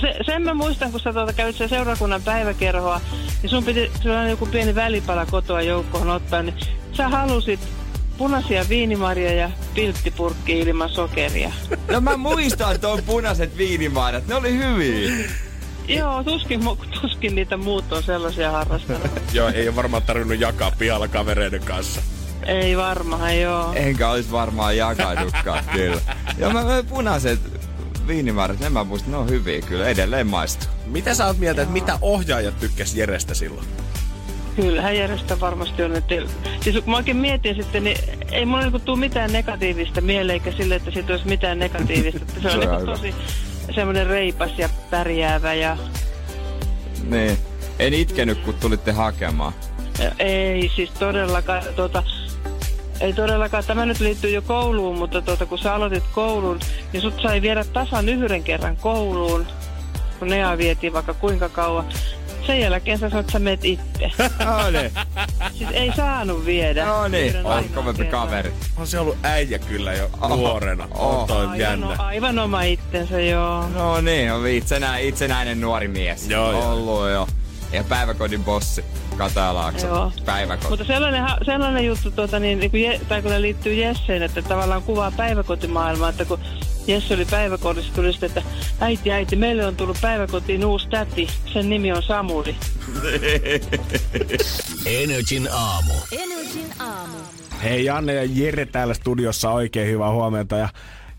[0.00, 3.00] se, sen mä muistan, kun sä tuota, kävit seurakunnan päiväkerhoa,
[3.42, 6.54] niin sun piti sellainen joku pieni välipala kotoa joukkoon ottaa, niin
[6.92, 7.60] sä halusit
[8.18, 11.52] punaisia viinimarjoja ja pilttipurkki ilman sokeria.
[11.90, 14.26] No mä muistan tuon punaiset viinimaadat.
[14.26, 15.28] Ne oli hyviä.
[15.88, 16.60] Joo, tuskin,
[17.00, 19.22] tuskin niitä muut on sellaisia harrastaneet.
[19.32, 22.00] Joo, ei ole varmaan tarvinnut jakaa pihalla kavereiden kanssa.
[22.46, 23.72] Ei varmaan, joo.
[23.74, 26.00] Enkä ois varmaan jakanutkaan kyllä.
[26.38, 27.40] Ja mä, mä punaiset
[28.06, 29.88] viinimaadat, ne mä muistan, ne on hyviä kyllä.
[29.88, 30.68] Edelleen maistuu.
[30.86, 33.66] Mitä sä oot mieltä, että mitä ohjaajat tykkäs Jerestä silloin?
[34.56, 35.96] Kyllähän järjestä varmasti on.
[35.96, 36.14] Että,
[36.60, 37.98] siis kun mä oikein mietin sitten, niin
[38.32, 42.20] ei mulla niinku tuu mitään negatiivista mieleen, eikä sille, että siitä olisi mitään negatiivista.
[42.22, 43.14] Että se Se on on niinku tosi,
[43.74, 45.76] semmoinen reipas ja pärjäävä ja
[47.10, 47.38] Niin.
[47.78, 49.52] En itkenyt, kun tulitte hakemaan.
[50.18, 52.02] ei siis todellakaan, tuota,
[53.00, 56.60] ei todellakaan, tämä nyt liittyy jo kouluun, mutta tuota, kun sä aloitit koulun,
[56.92, 59.46] niin sut sai viedä tasan yhden kerran kouluun,
[60.18, 61.84] kun Nea vietiin vaikka kuinka kauan.
[62.46, 64.10] Sen jälkeen sä sanoit, että sä meet itse.
[64.44, 64.90] No niin.
[65.58, 66.84] Siis ei saanut viedä.
[66.86, 68.52] No niin, ainoan kovempi kaveri.
[68.76, 70.36] On se ollut äijä kyllä jo Oho.
[70.36, 70.88] nuorena.
[70.90, 71.20] Oho.
[71.20, 71.94] On toi Aivan, jännä.
[71.98, 73.68] aivan oma itsensä, joo.
[73.68, 76.28] No niin, on itsenä, itsenäinen nuori mies.
[76.28, 76.72] Joo, joo.
[76.72, 77.28] Ollut jo.
[77.72, 78.84] Ja päiväkodin bossi,
[79.16, 79.86] Katalaakso.
[79.86, 80.12] Joo.
[80.24, 80.68] Päiväkoti.
[80.68, 85.10] Mutta sellainen, sellainen juttu, tuota, niin, niin kuin tai kun liittyy Jesseen, että tavallaan kuvaa
[85.16, 86.38] päiväkotimaailmaa, että kun
[86.86, 88.42] Jesse oli päiväkodissa, tuli sitten, että
[88.80, 92.56] äiti, äiti, meille on tullut päiväkotiin uusi täti, sen nimi on Samuli.
[94.86, 95.92] Energin aamu.
[96.12, 97.16] Energin aamu.
[97.62, 100.56] Hei Janne ja Jere täällä studiossa oikein hyvää huomenta.
[100.56, 100.68] Ja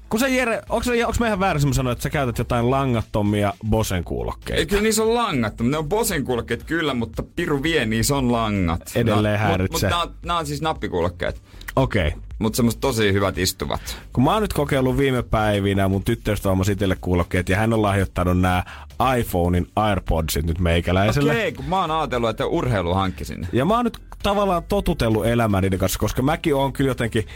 [0.09, 3.53] kun se Jere, onko, se, onko mä ihan väärin sanoa, että sä käytät jotain langattomia
[3.69, 4.65] Bosen Ei, kuulokkeita?
[4.69, 5.61] kyllä niissä on langat.
[5.61, 8.81] Ne on Bosen kuulokkeet kyllä, mutta piru vie, niissä on langat.
[8.95, 9.89] Edelleen Mutta häiritsee.
[9.89, 11.41] mut, mut nämä on siis nappikuulokkeet.
[11.75, 12.07] Okei.
[12.07, 12.19] Okay.
[12.39, 13.97] Mutta semmoista tosi hyvät istuvat.
[14.13, 17.81] Kun mä oon nyt kokeillut viime päivinä mun tyttöystä on itselle kuulokkeet ja hän on
[17.81, 18.63] lahjoittanut nämä
[19.19, 21.31] iPhonein AirPodsit nyt meikäläiselle.
[21.31, 23.47] Okei, kun mä oon ajatellut, että urheilu hankki sinne.
[23.53, 27.27] Ja mä oon nyt tavallaan totutellut elämää niiden kanssa, koska mäkin oon kyllä jotenkin...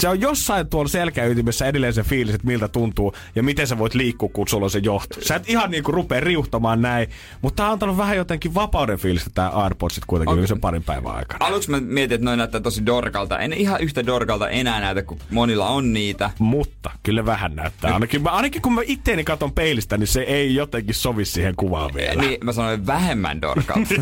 [0.00, 3.94] Se on jossain tuolla selkäytimessä edelleen se fiilis, että miltä tuntuu ja miten sä voit
[3.94, 5.20] liikkua, kun sulla on se johto.
[5.22, 7.08] Sä et ihan niinku rupea riuhtamaan näin,
[7.42, 10.46] mutta tää on antanut vähän jotenkin vapauden fiilistä tää AirPodsit kuitenkin okay.
[10.46, 11.46] sen parin päivän aikana.
[11.46, 13.38] Aluksi mä mietin, että noin näyttää tosi dorkalta.
[13.38, 16.30] En ihan yhtä dorkalta enää näytä, kun monilla on niitä.
[16.38, 17.94] Mutta kyllä vähän näyttää.
[17.94, 21.90] Ainakin, mä, ainakin kun mä itteeni katon peilistä, niin se ei jotenkin sovi siihen kuvaan
[21.94, 22.22] vielä.
[22.22, 23.94] Niin, mä sanoin vähemmän dorkalta.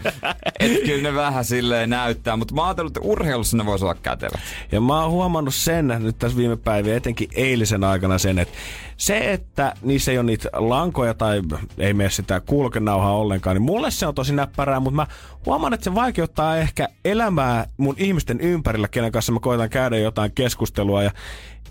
[0.60, 3.94] Et kyllä ne vähän silleen näyttää, mutta mä oon ajatellut, että urheilussa ne voisi olla
[3.94, 4.40] kätevät.
[4.72, 8.58] Ja mä oon huomannut sen nyt tässä viime päivinä, etenkin eilisen aikana sen, että
[8.96, 11.42] se, että niissä ei ole niitä lankoja tai
[11.78, 15.06] ei mene sitä kuulokenauhaa ollenkaan, niin mulle se on tosi näppärää, mutta mä
[15.46, 20.32] huomaan, että se vaikeuttaa ehkä elämää mun ihmisten ympärillä, kenen kanssa mä koitan käydä jotain
[20.34, 21.10] keskustelua ja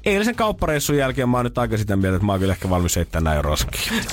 [0.06, 2.96] Eilisen kauppareissun jälkeen mä oon nyt aika sitä mieltä, että mä oon kyllä ehkä valmis
[2.96, 4.04] heittämään näin roskiin.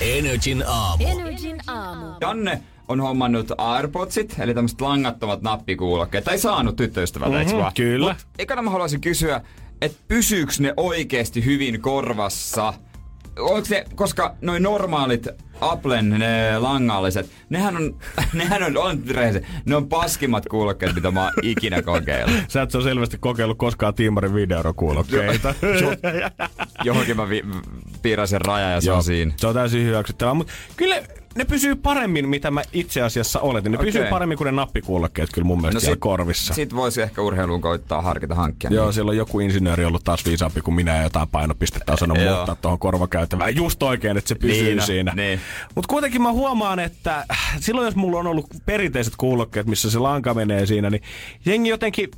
[0.00, 1.04] Energin aamu.
[1.06, 2.06] Energin aamu.
[2.20, 6.24] Janne on hommannut AirPodsit, eli tämmöiset langattomat nappikuulokkeet.
[6.24, 7.72] Tai saanut tyttöystävältä, mm-hmm, eikö vaan?
[7.74, 8.12] kyllä.
[8.12, 9.40] Mut ekana mä haluaisin kysyä,
[9.80, 12.74] että pysyykö ne oikeasti hyvin korvassa?
[13.38, 15.28] Onko se, koska noin normaalit
[15.60, 17.98] Applen ne langalliset, nehän on,
[18.32, 19.02] nehän on, on
[19.66, 22.36] ne on paskimmat kuulokkeet, mitä mä oon ikinä kokeillut.
[22.48, 25.54] Sä et se selvästi kokeillut koskaan Tiimarin videorokuulokkeita.
[26.84, 27.44] Johonkin mä vi-
[28.02, 29.32] piirrän sen rajan ja se Joo, on siinä.
[29.36, 31.02] Se on täysin hyväksyttävää, mutta kyllä
[31.36, 33.72] ne pysyy paremmin, mitä mä itse asiassa oletin.
[33.72, 33.86] Ne okay.
[33.86, 36.54] pysyy paremmin kuin ne nappikuulokkeet kyllä mun mielestä no siellä sit- korvissa.
[36.54, 38.70] Sit voisi ehkä urheiluun koittaa harkita hankkia.
[38.70, 38.92] Joo, niin.
[38.94, 42.34] siellä on joku insinööri ollut taas viisaampi kuin minä ja jotain painopistettä osannut Joo.
[42.36, 43.56] muuttaa tuohon korvakäytävään.
[43.56, 45.12] Just oikein, että se pysyy Niin, siinä.
[45.14, 45.40] niin.
[45.74, 47.24] Mutta kuitenkin mä huomaan, että
[47.60, 51.02] silloin jos mulla on ollut perinteiset kuulokkeet, missä se lanka menee siinä, niin
[51.46, 52.10] jengi jotenkin,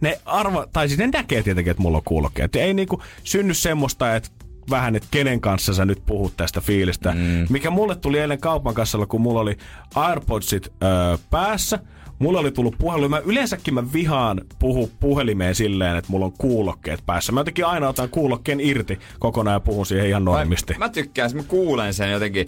[0.00, 2.56] ne arva, tai siis ne näkee tietenkin, että mulla on kuulokkeet.
[2.56, 4.30] Ei niinku synny semmoista, että
[4.70, 7.12] vähän, että kenen kanssa sä nyt puhut tästä fiilistä.
[7.12, 7.46] Mm.
[7.50, 9.56] Mikä mulle tuli eilen kaupan kassalla, kun mulla oli
[9.94, 10.90] AirPodsit öö,
[11.30, 11.78] päässä.
[12.18, 13.08] Mulla oli tullut puhelu.
[13.08, 17.32] Mä yleensäkin mä vihaan puhu puhelimeen silleen, että mulla on kuulokkeet päässä.
[17.32, 20.74] Mä jotenkin aina otan kuulokkeen irti kokonaan ja puhun siihen ihan normisti.
[20.78, 22.46] Mä tykkään, mä kuulen sen jotenkin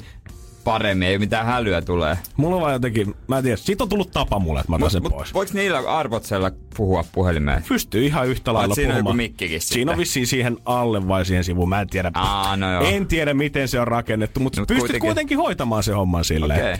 [0.67, 2.19] paremmin, ei mitään hälyä tulee.
[2.37, 4.91] Mulla on vaan jotenkin, mä en tiedä, siitä on tullut tapa mulle, että mä otan
[4.91, 5.35] sen Mut pois.
[5.35, 7.63] voiko niillä Arbotsella puhua puhelimeen?
[7.69, 9.15] Pystyy ihan yhtä lailla siinä on puhumaan.
[9.15, 9.99] joku mikkikin Siinä on sitten.
[10.01, 12.11] vissiin siihen alle vai siihen sivuun, mä en tiedä.
[12.15, 12.83] Aa, no joo.
[12.85, 15.07] En tiedä, miten se on rakennettu, mutta Mut pystyt kuitenkin.
[15.09, 15.39] kuitenkin.
[15.39, 16.61] hoitamaan se homman silleen.
[16.61, 16.77] Okei.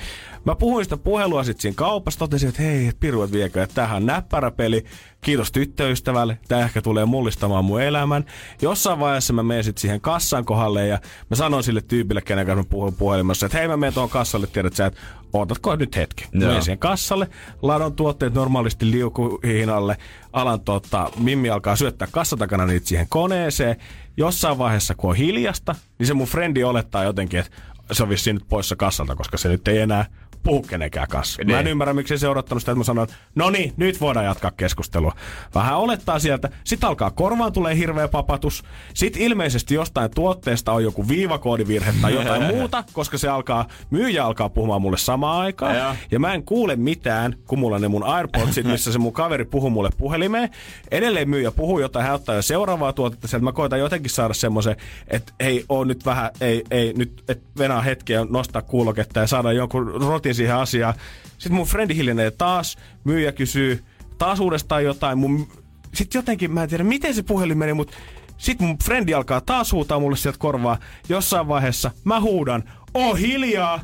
[0.46, 3.96] Mä puhuin sitä puhelua sitten siinä kaupassa, totesin, että hei, piru, et viekö, että tämähän
[3.96, 4.85] on näppärä peli.
[5.20, 8.24] Kiitos tyttöystävälle, tämä ehkä tulee mullistamaan mun elämän.
[8.62, 10.98] Jossain vaiheessa mä menen sitten siihen kassan kohdalle ja
[11.30, 14.46] mä sanon sille tyypille, kenen kanssa mä puhuin puhelimessa, että hei mä menen tuohon kassalle,
[14.46, 15.00] tiedät sä, että
[15.32, 16.24] ootatko nyt hetki.
[16.24, 16.48] Mä Joo.
[16.48, 17.28] menen siihen kassalle,
[17.62, 19.96] ladon tuotteet normaalisti liukuhihnalle,
[20.32, 23.76] alan tota, Mimmi alkaa syöttää kassatakana niitä siihen koneeseen.
[24.16, 27.52] Jossain vaiheessa, kun on hiljasta, niin se mun frendi olettaa jotenkin, että
[27.92, 30.04] se on vissiin nyt poissa kassalta, koska se nyt ei enää
[30.46, 31.44] puhu kenenkään kanssa.
[31.44, 31.70] Mä en Niin.
[31.70, 35.12] ymmärrä, miksi se odottanut sitä, että mä sanoin, no niin, nyt voidaan jatkaa keskustelua.
[35.54, 41.09] Vähän olettaa sieltä, sitten alkaa korvaan tulee hirveä papatus, sitten ilmeisesti jostain tuotteesta on joku
[41.09, 45.76] viivakoodivirhe tai jotain muuta, koska se alkaa, myyjä alkaa puhumaan mulle samaan aikaan.
[45.76, 45.94] Joo.
[46.11, 49.44] Ja mä en kuule mitään, kun mulla on ne mun AirPodsit, missä se mun kaveri
[49.44, 50.50] puhuu mulle puhelimeen.
[50.90, 53.44] Edelleen myyjä puhuu jotain, hän ottaa jo seuraavaa tuotetta sieltä.
[53.44, 54.76] Mä koitan jotenkin saada semmoisen,
[55.09, 59.52] että ei on nyt vähän, ei, ei nyt, että venää hetkeä nostaa kuuloketta ja saada
[59.52, 60.94] jonkun rotin siihen asiaan.
[61.38, 63.85] Sitten mun frendi hiljenee taas, myyjä kysyy
[64.18, 65.18] taas uudestaan jotain.
[65.18, 65.49] Mun,
[65.94, 67.96] sitten jotenkin, mä en tiedä miten se puhelin meni, mutta
[68.38, 70.79] Sitten mun frendi alkaa taas huutaa mulle sieltä korvaa.
[71.09, 72.62] Jossain vaiheessa mä huudan,
[72.94, 73.81] oh hiljaa!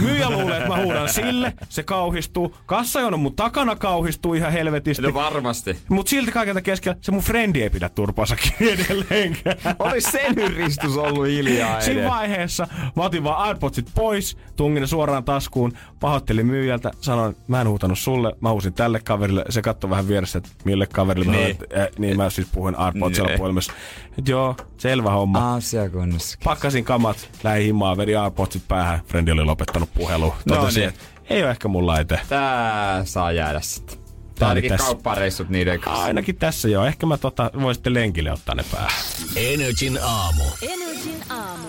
[0.00, 2.56] Myyjä luulee, että mä huudan sille, se kauhistuu.
[2.66, 5.02] Kassajono mun takana kauhistuu ihan helvetisti.
[5.02, 5.78] No varmasti.
[5.88, 9.56] Mut silti kaikilta keskellä se mun frendi ei pidä turpaansa edelleenkään.
[9.78, 12.10] Olisi sen ristus ollut hiljaa Siinä edes.
[12.12, 12.66] vaiheessa
[12.96, 17.98] mä otin vaan AirPodsit pois, tungin ne suoraan taskuun, pahoittelin myyjältä, sanoin, mä en huutanut
[17.98, 19.44] sulle, mä huusin tälle kaverille.
[19.48, 21.26] Se katsoi vähän vieressä, että mille kaverille.
[21.26, 21.42] Mä Niin.
[21.56, 23.38] sanoin, että, äh, niin mä siis puhuin AirPodsilla Niin.
[23.38, 23.72] puhelimessa.
[24.18, 25.54] Et joo, selvä homma.
[25.54, 26.38] Asiakunnassa.
[26.44, 29.00] Pakkasin kamat, lähin himaan, vedin AirPodsit päähän.
[29.06, 30.32] Frendi oli lopettanut puhelun.
[30.44, 30.88] No Totesin, niin.
[30.88, 32.20] että ei ole ehkä mun laite.
[32.28, 33.98] Tää saa jäädä sitten.
[34.38, 34.86] Tää ainakin tässä.
[34.86, 36.04] kauppareissut niiden kanssa.
[36.04, 36.84] Ainakin tässä joo.
[36.86, 39.02] Ehkä mä tota, voin sitten lenkille ottaa ne päähän.
[39.36, 40.44] Energin aamu.
[40.62, 41.68] Energin aamu.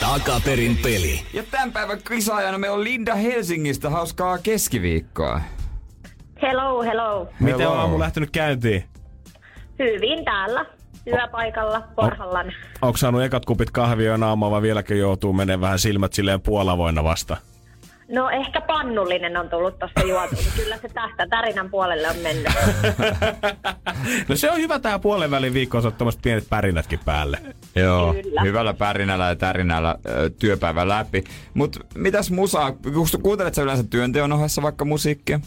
[0.00, 1.22] Takaperin peli.
[1.32, 3.90] Ja tämän päivän kisaajana meillä on Linda Helsingistä.
[3.90, 5.40] Hauskaa keskiviikkoa.
[6.42, 7.28] Hello, hello.
[7.40, 7.72] Miten Hello.
[7.72, 8.84] on aamu lähtenyt käyntiin?
[9.78, 10.66] Hyvin täällä.
[11.04, 12.52] Työpaikalla, parhallaan.
[12.82, 17.36] Onko saanut ekat kupit kahvia naamaa vai vieläkö joutuu menemään vähän silmät silleen puolavoina vasta?
[18.12, 20.36] No ehkä pannullinen on tullut tuossa juotu.
[20.56, 22.52] Kyllä se tästä tarinan puolelle on mennyt.
[24.28, 27.38] No se on hyvä tää puolen välin viikko ottamassa pienet pärinätkin päälle.
[27.76, 28.42] Joo, Kyllä.
[28.42, 31.24] hyvällä pärinällä ja tärinällä ö, työpäivä läpi.
[31.54, 32.72] Mut mitäs musaa?
[33.22, 35.40] Kuuntelet sä yleensä työnteon ohessa vaikka musiikkia?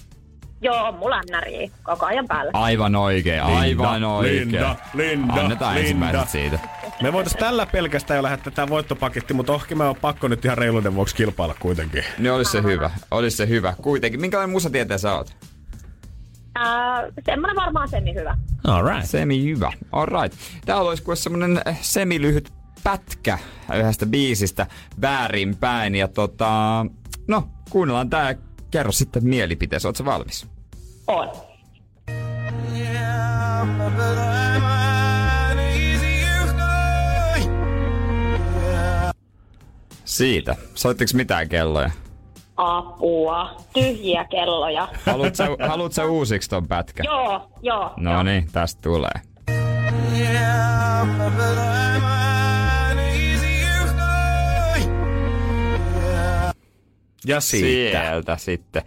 [0.64, 2.52] Joo, mulla on näriä koko ajan päällä.
[2.54, 4.52] Aivan oikein, aivan Linda, oikein.
[4.52, 5.82] Linda, Linda, Annetaan Linda.
[5.82, 6.60] ensimmäiset siitä.
[7.02, 10.58] Me voitais tällä pelkästään jo lähettää tää voittopaketti, mutta ohki mä on pakko nyt ihan
[10.58, 12.04] reiluuden vuoksi kilpailla kuitenkin.
[12.18, 13.74] Niin olisi se hyvä, olisi se hyvä.
[13.82, 15.36] Kuitenkin, minkälainen musatieteen sä oot?
[16.56, 18.38] Ää, semmonen varmaan semi hyvä.
[18.68, 19.06] Alright.
[19.06, 20.38] Semi hyvä, alright.
[20.66, 23.38] Täällä olisi kuin semmonen eh, semilyhyt pätkä
[23.76, 24.68] yhdestä biisistä
[25.02, 25.96] väärinpäin.
[25.96, 26.86] Ja tota,
[27.28, 28.38] no, kuunnellaan tää ja
[28.72, 29.88] kerro sitten mielipiteesi.
[29.88, 30.48] Ootko valmis?
[31.08, 31.32] On.
[40.06, 40.56] Siitä.
[40.76, 41.92] Soittiko mitään kelloja?
[42.58, 43.58] Apua.
[43.74, 44.88] Tyhjiä kelloja.
[45.06, 47.06] Haluatko sä, uusiksi ton pätkän?
[47.06, 47.94] Joo, joo.
[47.98, 49.12] No niin, tästä tulee.
[57.26, 58.02] Ja siitä.
[58.02, 58.84] Sieltä sitten.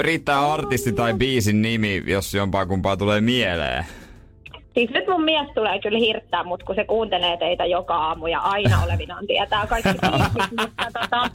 [0.00, 3.86] Riittää artisti tai biisin nimi, jos jompaa kumpaa tulee mieleen.
[4.74, 8.40] Siis nyt mun mies tulee kyllä hirttää mut, kun se kuuntelee teitä joka aamu ja
[8.40, 11.30] aina olevinaan tietää kaikki biisit, mutta tota...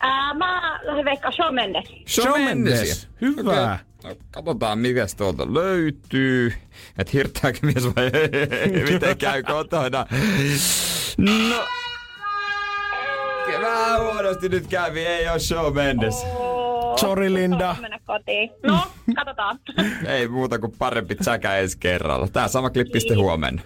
[0.00, 1.84] Ää, mä lähden veikkaa Shawn Mendes.
[2.08, 3.08] Shawn Mendes.
[3.20, 3.78] Hyvä.
[4.04, 6.52] No, katsotaan, mikä tuolta löytyy.
[6.98, 10.06] Et hirttääkö mies vai ei, miten käy kotona.
[11.18, 11.64] No,
[13.62, 16.14] vähän huonosti nyt kävi, ei oo Shawn Mendes.
[16.14, 16.49] Oo,
[17.00, 17.76] Sorry, Linda.
[17.80, 18.50] mennä kotiin.
[18.62, 18.78] No,
[19.16, 19.58] katsotaan.
[20.16, 22.28] Ei muuta kuin parempi säkä ensi kerralla.
[22.28, 23.62] Tää sama klippi sitten huomenna.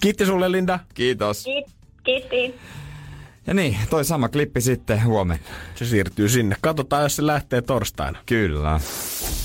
[0.00, 0.78] Kiitti sulle, Linda.
[0.94, 1.44] Kiitos.
[1.46, 1.72] Kiit-
[2.04, 2.54] Kiitti.
[3.46, 5.44] Ja niin, toi sama klippi sitten huomenna.
[5.74, 6.56] Se siirtyy sinne.
[6.60, 8.18] Katsotaan, jos se lähtee torstaina.
[8.26, 8.80] Kyllä.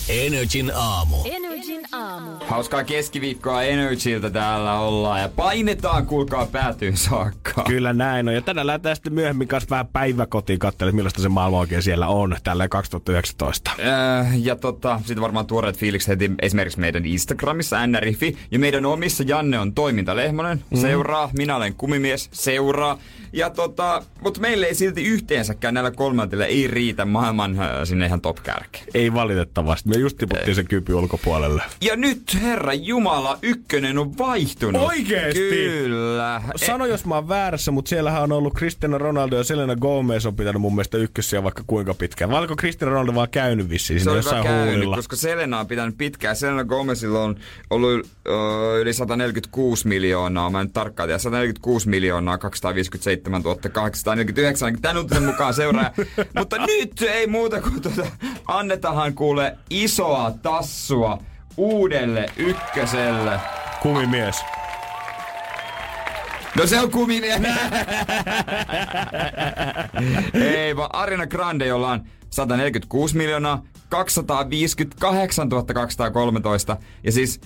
[0.10, 1.15] Energin aamu.
[1.26, 2.12] Energin aamu.
[2.47, 7.63] Hauskaa keskiviikkoa Energyltä täällä ollaan ja painetaan kuulkaa päätyyn saakka.
[7.67, 8.34] Kyllä näin on.
[8.34, 12.36] Ja tänään lähdetään sitten myöhemmin kanssa vähän päiväkotiin katselemaan, millaista se maailma oikein siellä on
[12.43, 13.71] tällä 2019.
[13.71, 19.23] Äh, ja tota, sitten varmaan tuoreet fiilikset heti esimerkiksi meidän Instagramissa nrifi ja meidän omissa
[19.28, 20.78] Janne on toimintalehmonen, mm.
[20.78, 22.97] seuraa, minä olen kumimies, seuraa.
[23.34, 28.21] Ja tota, mutta meille ei silti yhteensäkään näillä kolmantilla ei riitä maailman äh, sinne ihan
[28.21, 28.86] top kärkeen.
[28.93, 29.89] Ei valitettavasti.
[29.89, 31.63] Me just tiputtiin se kypy ulkopuolelle.
[31.82, 34.82] Ja nyt, herra Jumala, ykkönen on vaihtunut.
[34.82, 35.39] Oikeesti?
[35.39, 36.42] Kyllä.
[36.56, 40.36] Sano, jos mä oon väärässä, mutta siellähän on ollut Cristiano Ronaldo ja Selena Gomez on
[40.36, 42.32] pitänyt mun mielestä ykkössiä vaikka kuinka pitkään.
[42.32, 44.96] Vai oliko Cristiano Ronaldo vaan käynyt vissiin on jossain käynyt, huulilla?
[44.96, 46.36] koska Selena on pitänyt pitkään.
[46.36, 47.36] Selena Gomezilla on
[47.70, 48.32] ollut ö,
[48.82, 55.54] yli 146 miljoonaa, mä en nyt tarkkaan tiedä, 146 miljoonaa 257 849, tämän uutisen mukaan
[55.54, 55.92] seuraa.
[56.38, 58.08] Mutta nyt ei muuta kuin tuota,
[58.48, 61.20] annetahan kuule isoa tassua
[61.58, 63.39] uudelle ykköselle.
[63.82, 64.36] Kumimies.
[66.58, 67.42] No se on kumimies.
[70.34, 76.78] Ei, vaan Arina Grande, jolla on 146 miljoonaa, 258 213.
[77.04, 77.42] Ja siis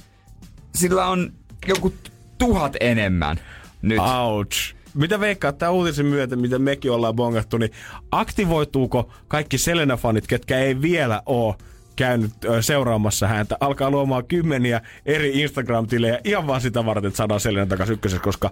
[0.75, 1.33] sillä on
[1.67, 1.93] joku
[2.37, 3.39] tuhat enemmän
[3.81, 3.99] nyt.
[3.99, 4.75] Ouch.
[4.93, 7.71] Mitä veikkaat tämän uutisen myötä, mitä mekin ollaan bongattu, niin
[8.11, 11.55] aktivoituuko kaikki Selena-fanit, ketkä ei vielä ole
[11.97, 12.31] käynyt
[12.61, 17.93] seuraamassa häntä, alkaa luomaan kymmeniä eri Instagram-tilejä ihan vaan sitä varten, että saadaan Selena takaisin
[17.93, 18.51] ykkösessä, koska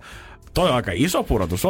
[0.53, 1.65] toi on aika iso pudotus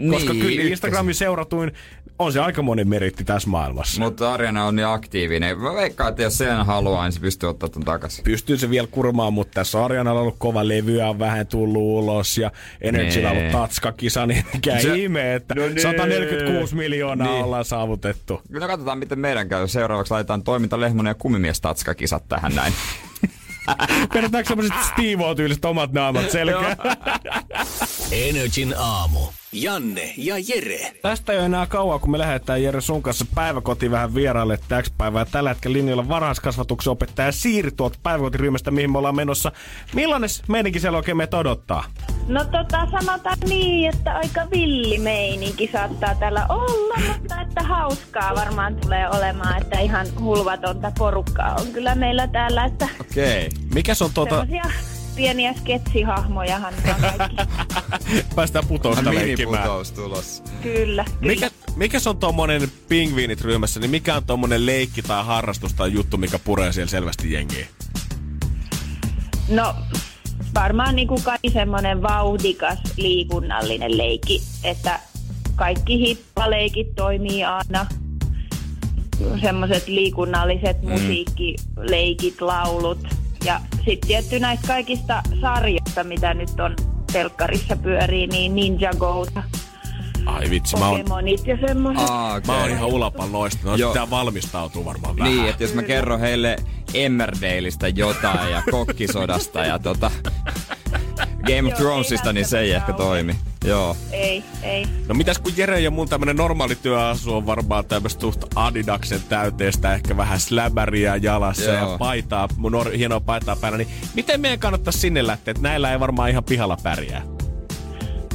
[0.00, 0.26] oikeesti.
[0.26, 0.62] Koska Niin, kyllä.
[0.70, 1.72] Instagramin seuratuin
[2.18, 4.00] on se aikamoinen meritti tässä maailmassa.
[4.00, 5.58] Mutta Arjana on niin aktiivinen.
[5.58, 8.24] Mä veikkaan, että jos sen haluaa, niin se pystyy ottaa ton takaisin.
[8.24, 12.38] pystyy se vielä kurmaan, mutta tässä Arjanalla on ollut kova levyä, on vähän tullut ulos
[12.38, 13.52] ja Energyllä on ollut Nee.
[13.52, 15.78] tatskakisa, niin mikä Se- ihme, että No nee.
[15.82, 17.44] 146 miljoonaa Niin.
[17.44, 18.42] ollaan saavutettu.
[18.52, 19.68] Kyllä katsotaan, miten meidän käy.
[19.68, 22.72] Seuraavaksi laitetaan toiminta Lehmonen ja kumimies tatskakisat tähän näin.
[24.14, 26.76] Vedetäänkö semmoiset Steve-tyyliset omat naamat selkään?
[28.12, 29.20] Energin aamu.
[29.52, 30.92] Janne ja Jere.
[31.02, 34.92] Tästä ei ole enää kauan, kun me lähdetään Jere sun kanssa päiväkotiin vähän vieraille täksi
[34.98, 35.24] päivää.
[35.24, 39.52] Tällä hetkellä linjalla varhaiskasvatuksen opettaja Siiri tuolta päiväkotiryhmästä, mihin me ollaan menossa.
[39.94, 41.84] Millainen meidänkin siellä oikein meitä odottaa?
[42.28, 48.76] No tota, sanotaan niin, että aika villi meininki saattaa täällä olla, mutta että hauskaa varmaan
[48.76, 53.48] tulee olemaan, että ihan hulvatonta porukkaa on kyllä meillä täällä, että Okei.
[53.74, 54.46] Mikäs on tuota...
[54.46, 57.36] semmosia pieniä sketsihahmojahan on kaikki.
[58.36, 59.68] Päästään putousta leikkimään.
[59.94, 60.42] Tulossa.
[60.62, 61.04] Kyllä, kyllä.
[61.20, 66.16] Mikä, mikäs on tuommoinen pingviinit ryhmässä, niin mikä on tuommoinen leikki tai harrastus tai juttu,
[66.16, 67.66] mikä puree siellä selvästi jengiä?
[69.48, 69.74] No,
[70.54, 75.00] varmaan niin kuin kaikki semmoinen vauhdikas liikunnallinen leikki, että
[75.56, 77.86] kaikki hippaleikit toimii aina.
[79.40, 80.90] Semmoiset liikunnalliset Mm.
[80.90, 83.15] musiikkileikit, laulut.
[83.46, 86.76] Ja sitten tietty näistä kaikista sarjoista, mitä nyt on
[87.12, 89.26] telkkarissa pyörii, niin Ninja Go,
[90.26, 92.10] Ai vitsi, mä oon, Pokemonit ja semmoiset.
[92.10, 92.46] Aa, okei.
[92.46, 93.60] mä oon ihan ulapalla noista.
[93.64, 93.92] No Joo.
[93.92, 95.36] pitää valmistautua varmaan vähän.
[95.36, 96.56] Niin, että jos mä kerron heille
[96.94, 100.10] Emmerdaleista jotain ja kokkisodasta ja tota
[101.46, 103.36] Game of Thronesista, niin se ei ehkä toimi.
[103.66, 103.96] Joo.
[104.12, 104.86] Ei, ei.
[105.08, 109.94] No mitäs kun Jere ja mun tämmönen normaali työasu on varmaan tämmöstä suht Adidaksen täyteestä,
[109.94, 111.90] ehkä vähän släbäriä jalassa Joo.
[111.90, 115.92] ja paitaa, mun or, hienoa paitaa päällä, niin miten meidän kannattaisi sinne lähteä, että näillä
[115.92, 117.22] ei varmaan ihan pihalla pärjää?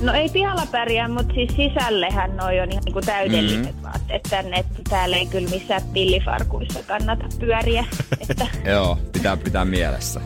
[0.01, 3.83] No ei pihalla pärjää, mutta siis sisällehän noi on ihan niinku täydelliset mm-hmm.
[3.83, 7.85] vaatteet tänne, että täällä ei kyllä missään pillifarkuissa kannata pyöriä.
[8.29, 10.21] että, Joo, pitää pitää mielessä.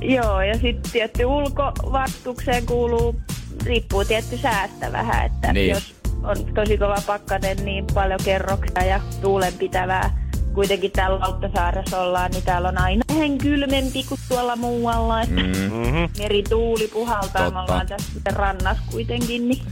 [0.00, 3.16] joo, ja sitten tietty ulkovastukseen kuuluu,
[3.64, 5.70] riippuu tietty säästä vähän, että Niin.
[5.70, 12.42] jos on tosi kova pakkanen, niin paljon kerroksia ja tuulenpitävää kuitenkin täällä Lauttasaaressa ollaan, niin
[12.42, 15.48] täällä on aina vähän kylmempi kuin tuolla muualla, että mm.
[15.72, 16.08] Mm-hmm.
[16.18, 17.50] merituuli puhaltaa, Totta.
[17.50, 19.62] me ollaan tässä sitten rannassa kuitenkin, niin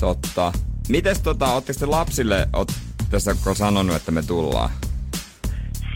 [0.00, 0.52] Totta.
[0.88, 2.72] Mites tota, ootteko te lapsille, oot
[3.10, 4.70] tässä kun sanonut, että me tullaan?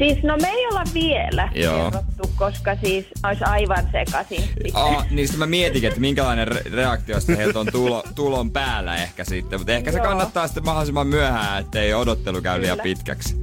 [0.00, 1.84] Siis no me ei olla vielä Joo.
[1.90, 4.40] kerrottu, koska siis olisi aivan sekasin.
[4.42, 4.70] sitten.
[4.74, 8.96] Aa, niin sitten mä mietinkin, että minkälainen re- reaktio sitten heiltä on tulo, tulon päällä
[8.96, 9.60] ehkä sitten.
[9.60, 10.06] Mutta ehkä se Joo.
[10.06, 13.39] kannattaa sitten mahdollisimman myöhään, ettei odottelu käy liian pitkäksi.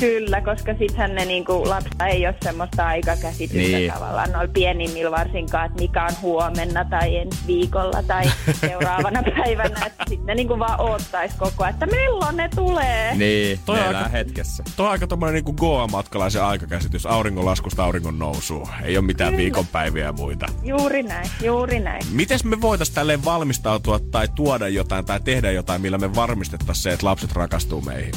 [0.00, 3.92] Kyllä, koska sittenhän ne niinku, lapsilla ei ole semmoista aikakäsitystä Niin.
[3.92, 8.22] tavallaan noilla pienimmillä varsinkaan, että mikä on huomenna tai ensi viikolla tai
[8.60, 9.86] seuraavana päivänä.
[9.86, 13.14] Että sitten ne niinku vaan oottais koko ajan, että milloin ne tulee.
[13.16, 14.62] Niin, Toi ne aika- hetkessä.
[14.76, 18.68] Tuo on aika tommonen niinku Goa-matkalaisen aikakäsitys, auringonlaskusta auringon nousuun.
[18.84, 19.42] Ei ole mitään Kyllä.
[19.42, 20.46] viikonpäiviä ja muita.
[20.62, 22.02] Juuri näin, juuri näin.
[22.12, 26.92] Mites me voitais tälleen valmistautua tai tuoda jotain tai tehdä jotain, millä me varmistettaisiin se,
[26.92, 28.12] että lapset rakastuu meihin?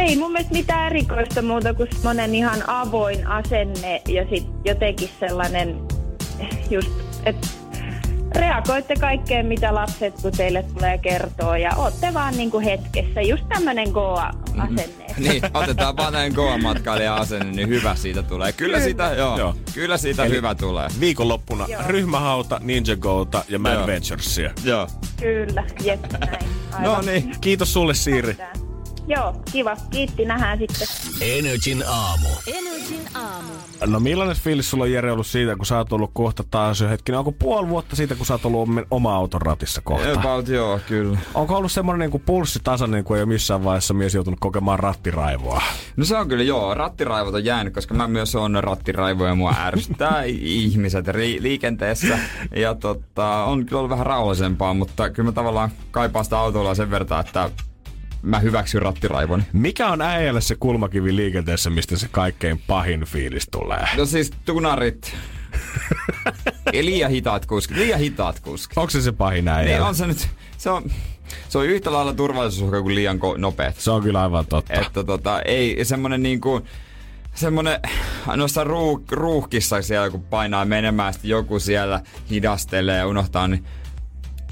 [0.00, 5.80] Ei mun mielestä mitään erikoista muuta kuin monen ihan avoin asenne ja sit jotenkin sellainen
[6.70, 6.90] just,
[7.26, 7.48] että
[8.34, 13.20] reagoitte kaikkeen, mitä lapset, kun teille tulee kertoa ja ootte vaan niinku hetkessä.
[13.20, 15.00] Just tämmönen goa-asenne.
[15.18, 18.52] Niin, otetaan vaan näin matkailija asenne, niin hyvä siitä tulee.
[18.52, 19.54] Kyllä siitä, joo, Joo.
[19.74, 20.88] kyllä siitä Eli- hyvä tulee.
[21.00, 21.82] Viikonloppuna Joo.
[21.86, 23.86] ryhmähauta, Ninja Goata ja Mad Joo.
[23.86, 24.50] Venturesia.
[24.64, 24.86] Joo.
[25.20, 26.44] Kyllä, jep, näin.
[26.72, 26.94] Aivan.
[26.94, 27.32] No niin.
[27.40, 28.36] Kiitos sulle Siiri.
[29.10, 29.76] Joo, kiva.
[29.90, 30.88] Kiitti, nähdään sitten.
[31.20, 32.28] Energin aamu.
[32.46, 33.52] Energin aamu.
[33.86, 36.88] No millainen fiilis sulla on Jere ollut siitä, kun sä oot ollut kohta taas jo
[36.88, 37.18] hetkinen?
[37.18, 40.12] Onko puoli vuotta siitä, kun sä oot ollut oma auton ratissa kohta?
[40.12, 41.18] About joo, kyllä.
[41.34, 45.62] Onko ollut semmoinen niin pulssi tasainen, kun ei ole missään vaiheessa mies joutunut kokemaan rattiraivoa?
[45.96, 49.54] No se on kyllä joo, rattiraivot on jäänyt, koska mä myös on rattiraivoja ja mua
[49.58, 50.22] ärsyttää
[50.62, 52.18] ihmiset ri- liikenteessä.
[52.56, 56.90] Ja tota, on kyllä ollut vähän rauhallisempaa, mutta kyllä mä tavallaan kaipaan sitä autolla sen
[56.90, 57.50] verran, että
[58.22, 59.44] mä hyväksyn rattiraivon.
[59.52, 63.88] Mikä on äijälle se kulmakivi liikenteessä, mistä se kaikkein pahin fiilis tulee?
[63.96, 65.14] No siis tunarit.
[66.72, 68.78] ja liian hitaat kuskit, liian hitaat kuskit.
[68.78, 69.88] Onko se se pahin Niin äijälle?
[69.88, 70.90] on se nyt, se on,
[71.48, 73.76] se on yhtä lailla turvallisuusuhka kuin liian ko- nopeat.
[73.76, 74.74] Se on kyllä aivan totta.
[74.74, 76.60] Että tota, ei semmonen niinku,
[77.34, 77.80] semmonen
[78.36, 82.00] noissa ruuh, ruuhkissa siellä kun painaa menemään, sitten joku siellä
[82.30, 83.64] hidastelee ja unohtaa, niin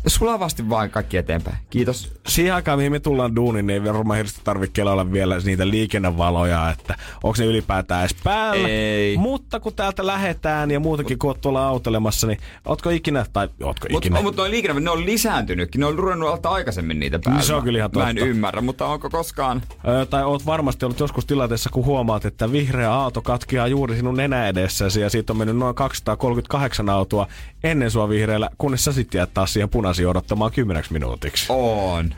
[0.06, 1.56] Sulavasti vaan kaikki eteenpäin.
[1.70, 2.12] Kiitos.
[2.28, 6.70] Siihen aikaan, mihin me tullaan duuniin, niin ei varmaan hirveästi tarvitse kelailla vielä niitä liikennevaloja,
[6.70, 8.68] että onko ne ylipäätään edes päällä.
[8.68, 9.16] Ei.
[9.16, 13.86] Mutta kun täältä lähetään ja muutenkin kun oot tuolla autolemassa, niin ootko ikinä, tai ootko
[13.90, 14.22] Mutta ikinä?
[14.22, 15.80] mut noi liikenne, ne on lisääntynytkin.
[15.80, 17.42] Ne on ruvennut olla aikaisemmin niitä päällä.
[17.42, 18.28] Se on kyllä ihan Mä en totta.
[18.30, 19.62] ymmärrä, mutta onko koskaan...
[19.88, 24.16] Ö, tai oot varmasti ollut joskus tilanteessa, kun huomaat, että vihreä auto katkeaa juuri sinun
[24.16, 27.26] nenä edessäsi ja siitä on mennyt noin 238 autoa
[27.64, 31.46] ennen sua vihreällä, kunnes sä sitten jäät taas siihen punaisiin odottamaan kymmeneksi minuutiksi.
[31.48, 32.14] On.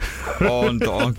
[0.50, 1.14] On, to, on,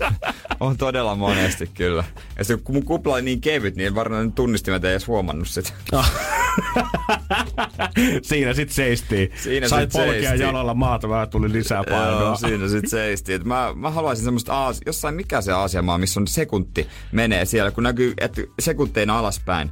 [0.60, 2.04] on todella monesti kyllä.
[2.38, 5.72] Ja se, kun mun kupla oli niin kevyt, niin varmaan tunnistimet ei edes huomannut sitä.
[8.22, 9.30] Siinä sit seistiin.
[9.42, 10.40] Siinä Sait sit polkea seistiin.
[10.40, 12.20] jalalla maata, vähän tuli lisää painoa.
[12.20, 13.32] Joo, siinä sit seisti.
[13.32, 17.70] Et mä, mä haluaisin semmoista Aasi, jossain mikä se Aasiamaa, missä on sekunti menee siellä,
[17.70, 19.70] kun näkyy, että sekunteina alaspäin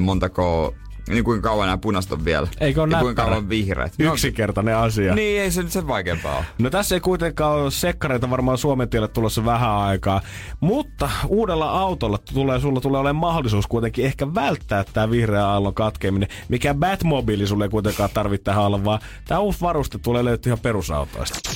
[0.00, 0.74] montako,
[1.08, 2.48] niin kuinka kauan nämä punaiset on vielä.
[2.60, 3.92] Eikö ole ja kuinka kauan vihreät.
[3.98, 5.14] No, Yksinkertainen asia.
[5.14, 6.44] Niin, ei se nyt sen vaikeampaa ole.
[6.58, 10.20] No tässä ei kuitenkaan ole sekkareita varmaan Suomen tielle tulossa vähän aikaa,
[10.60, 16.28] mutta uudella autolla tulee, sulla tulee olemaan mahdollisuus kuitenkin ehkä välttää tämä vihreä aallon katkeaminen,
[16.48, 20.58] mikä Batmobili sulle ei kuitenkaan tarvitse tähän olla, vaan tämä uusi varuste tulee löytyä ihan
[20.62, 21.50] perusautoista.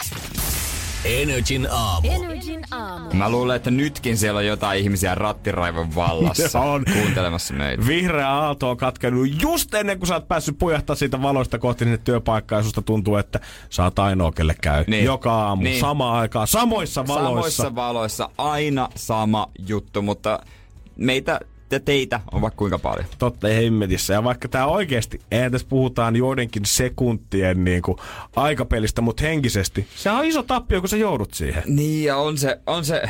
[1.04, 2.08] Energin aamu.
[2.10, 3.10] Energin aamu.
[3.14, 6.84] Mä luulen, että nytkin siellä on jotain ihmisiä rattiraivon vallassa On.
[6.92, 7.86] kuuntelemassa meitä.
[7.86, 11.98] Vihreä aalto on katkenut just ennen kuin sä oot päässyt pujahtaa siitä valoista kohti sinne
[11.98, 13.40] työpaikkaan ja susta tuntuu, että
[13.70, 14.84] sä oot ainoa, kelle käy.
[14.86, 15.04] Niin.
[15.04, 15.80] Joka aamu, Niin.
[15.80, 17.28] samaan aikaan, samoissa valoissa.
[17.62, 20.40] Samoissa valoissa aina sama juttu, mutta
[20.96, 21.40] meitä
[21.70, 23.06] ja teitä on vaikka kuinka paljon.
[23.18, 24.14] Totta hemmetissä.
[24.14, 27.98] Ja vaikka tämä oikeasti, eihän tässä puhutaan joidenkin sekuntien niin kuin,
[28.36, 31.62] aikapelistä, mutta henkisesti, se on iso tappio, kun sä joudut siihen.
[31.66, 33.02] Niin, ja on se, on se,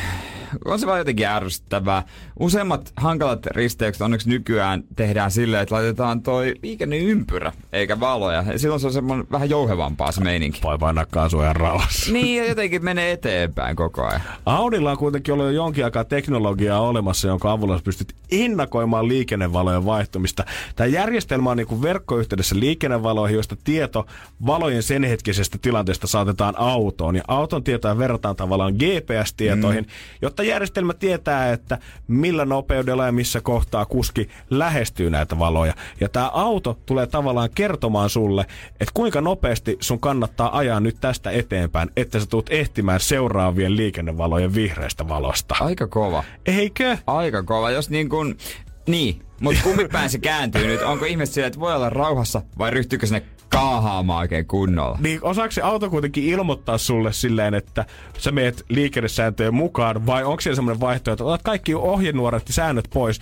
[0.65, 2.03] on se vaan jotenkin ärsyttävää.
[2.41, 8.45] Useimmat hankalat risteykset onneksi nykyään tehdään silleen, että laitetaan toi liikenneympyrä, eikä valoja.
[8.53, 10.61] Ja silloin se on semmoinen vähän jouhevampaa se meininki.
[10.63, 12.13] Voi painaa kaasua rauhassa.
[12.13, 14.21] Niin, ja jotenkin menee eteenpäin koko ajan.
[14.47, 18.15] Audilla on kuitenkin ollut jo jonkin aikaa teknologiaa olemassa, jonka avulla pystyt
[18.49, 20.45] ennakoimaan liikennevalojen vaihtumista.
[20.77, 24.07] Tämä järjestelmä on niin kuin verkkoyhteydessä liikennevaloihin, joista tieto
[24.47, 27.17] valojen sen hetkisestä tilanteesta saatetaan autoon.
[27.17, 29.91] Ja auton tietoja verrataan tavallaan GPS-tietoihin, mm.
[30.23, 31.79] jotta järjestelmä tietää, että
[32.09, 35.75] millä nopeudella ja missä kohtaa kuski lähestyy näitä valoja.
[36.01, 38.47] Ja tämä auto tulee tavallaan kertomaan sulle,
[38.81, 44.55] että kuinka nopeasti sun kannattaa ajaa nyt tästä eteenpäin, että sä tulet ehtimään seuraavien liikennevalojen
[44.55, 45.57] vihreästä valosta.
[45.61, 46.25] Aika kova.
[46.47, 46.97] Eikö?
[47.07, 48.38] Aika kova, jos niin kuin...
[48.87, 50.83] Niin, mutta kummin se kääntyy nyt?
[50.83, 54.99] Onko ihmiset silleen, että voi olla rauhassa vai ryhtyykö sinne kaahaamaan oikein kunnolla?
[55.01, 57.85] Niin osaako se auto kuitenkin ilmoittaa sulle silleen, että
[58.19, 62.89] sä meet liikennesääntöjen mukaan, vai onko siellä semmoinen vaihtoehto, että otat kaikki ohjenuoret ja säännöt
[62.93, 63.21] pois,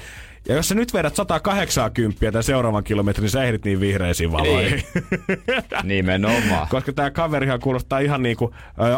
[0.48, 4.82] ja jos sä nyt vedät 180 tämän seuraavan kilometrin, niin sä ehdit niin vihreisiin valoihin.
[5.82, 6.68] Nimenomaan.
[6.68, 8.54] Koska tämä kaverihan kuulostaa ihan niinku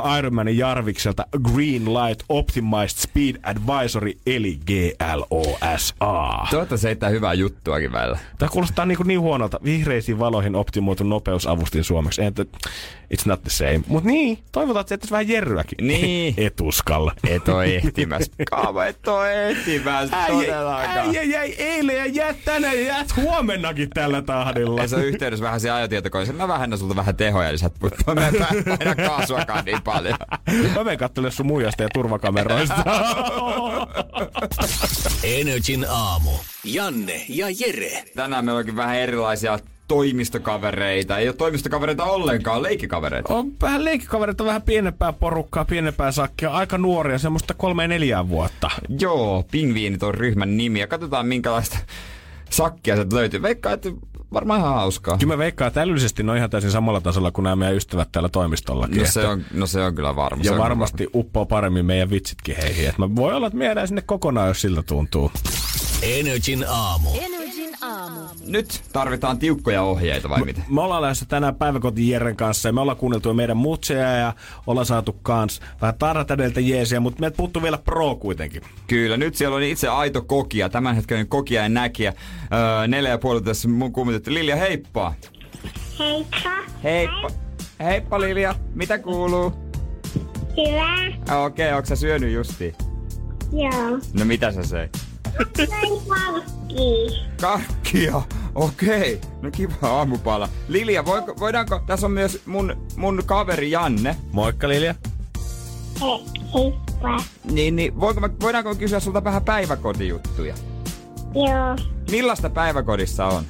[0.06, 5.94] äh, Iron Manin Jarvikselta Green Light Optimized Speed Advisory, eli GLOSA.
[6.50, 8.18] Toivottavasti se heittää hyvää juttuakin välillä.
[8.38, 9.60] Tämä kuulostaa niin, niin huonolta.
[9.64, 12.22] Vihreisiin valoihin optimoitu nopeusavustin suomeksi.
[12.22, 12.44] Ei, että
[13.14, 13.80] it's not the same.
[13.86, 15.86] Mut niin, toivotaan, että se vähän jerryäkin.
[15.86, 16.34] Niin.
[16.46, 17.12] Etuskalla.
[17.28, 18.32] Et oo ehtimässä.
[18.50, 20.16] Kaava, et oo ehtimässä.
[20.16, 24.82] Äijä jäi eilen ja jäät tänään ja jäät huomennakin tällä tahdilla.
[24.82, 26.36] Ja se on yhteydessä vähän siihen ajotietokoneeseen.
[26.36, 30.18] Mä vähennän sulta vähän tehoja, niin sä et mä en kaasuakaan niin paljon.
[30.74, 32.84] Mä menen kattelemaan sun muijasta ja turvakameroista.
[35.22, 36.30] Energin aamu.
[36.64, 38.04] Janne ja Jere.
[38.16, 39.58] Tänään meillä onkin vähän erilaisia
[39.88, 41.18] toimistokavereita.
[41.18, 43.34] Ei ole toimistokavereita ollenkaan, leikkikavereita.
[43.34, 48.70] on vähän leikkikavereita, vähän pienempää porukkaa, pienempää sakkia, aika nuoria, semmoista kolme neljää vuotta.
[49.00, 51.78] Joo, pingviinit on ryhmän nimi ja katsotaan minkälaista
[52.50, 53.42] sakkia sieltä löytyy.
[53.42, 53.90] Veikkaa, että
[54.32, 55.18] varmaan ihan hauskaa.
[55.18, 58.08] Kyllä mä veikkaan, että älyllisesti ne on ihan täysin samalla tasolla kuin nämä meidän ystävät
[58.12, 58.98] täällä toimistollakin.
[58.98, 60.44] No se, on, no se on kyllä varma.
[60.44, 62.88] se ja varmasti uppoo paremmin meidän vitsitkin heihin.
[62.88, 65.32] Et mä voi olla, että me sinne kokonaan, jos siltä tuntuu.
[66.02, 67.10] Energin aamu.
[67.10, 67.37] Energin
[67.88, 68.20] aamu.
[68.46, 70.62] Nyt tarvitaan tiukkoja ohjeita vai mitä?
[70.68, 74.32] Me ollaan lähdössä tänään päiväkoti Jeren kanssa ja me ollaan kuunneltu meidän mutseja ja
[74.66, 78.62] ollaan saatu kans vähän tarratädeltä jeesiä, mutta meiltä puuttuu vielä pro kuitenkin.
[78.86, 82.14] Kyllä, nyt siellä on itse aito kokia, tämän hetken kokia ja näkijä.
[82.52, 84.34] Öö, neljä ja puoli tässä mun kuumitettu.
[84.34, 85.14] Lilja, heippa!
[85.98, 86.50] Heippa.
[86.84, 87.30] Heippa!
[87.80, 89.52] Heippa Lilja, mitä kuuluu?
[90.56, 90.94] Hyvä.
[91.44, 92.74] Okei, okay, onko sä syönyt justi?
[93.52, 93.98] Joo.
[94.18, 95.07] No mitä sä söit?
[96.08, 97.20] Palkki.
[97.40, 98.22] Karkkia,
[98.54, 99.20] okei.
[99.42, 100.48] No kiva aamupala.
[100.68, 104.16] Lilja, voiko, voidaanko, tässä on myös mun, mun kaveri Janne.
[104.32, 104.94] Moikka Lilja.
[106.00, 106.06] He,
[106.54, 107.16] heippa.
[107.50, 110.54] Niin, niin voinko mä, voidaanko kysyä sulta vähän päiväkotijuttuja?
[111.34, 111.76] Joo.
[112.10, 113.44] Millaista päiväkodissa on?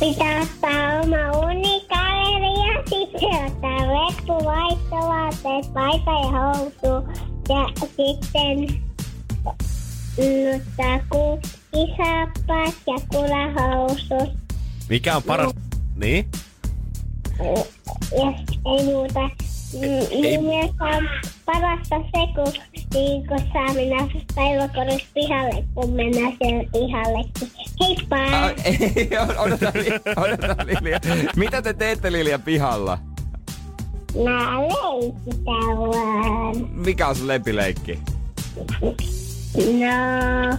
[0.00, 7.08] Pitää ottaa oma unikaveri ja sit Se ottaa reppu, vaihtovaatteet, paita ja housu.
[7.48, 8.82] Ja sitten
[10.18, 14.38] mm, ottaa kukkisappat ja kulahousut.
[14.88, 15.52] Mikä on paras?
[15.96, 16.28] Niin?
[18.18, 18.32] Ja
[18.66, 19.20] ei muuta.
[19.74, 20.40] Mm, Niin
[20.80, 21.08] on
[21.44, 22.52] parasta se, kun,
[22.94, 27.50] niin kun saa mennä päiväkodissa pihalle, kun mennään siellä pihallekin.
[27.80, 28.16] Heippa!
[28.44, 29.08] Ai, ei,
[29.38, 29.72] odota,
[30.16, 31.00] odota Lilja.
[31.36, 32.98] Mitä te teette Lilja pihalla?
[34.24, 36.56] Mä leikitän vaan.
[36.70, 37.98] Mikä on sun lempileikki?
[39.54, 40.58] No...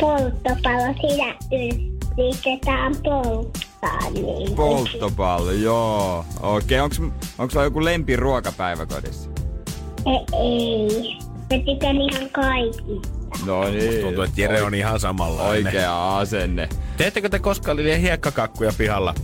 [0.00, 4.54] Polttopallo siinä yritetään polttaa niin.
[4.54, 6.24] Polttopallo, joo.
[6.40, 7.00] Okei, onks,
[7.38, 9.30] onks sulla joku lempiruoka päiväkodissa?
[10.06, 11.16] Ei, ei.
[11.32, 13.08] Mä tykkään ihan kaikista.
[13.46, 14.02] No niin.
[14.02, 15.66] Tuntuu, että Jere on ihan samanlainen.
[15.66, 16.68] Oikea asenne.
[16.96, 19.14] Teettekö te koskaan Lilja hiekkakakkuja pihalla?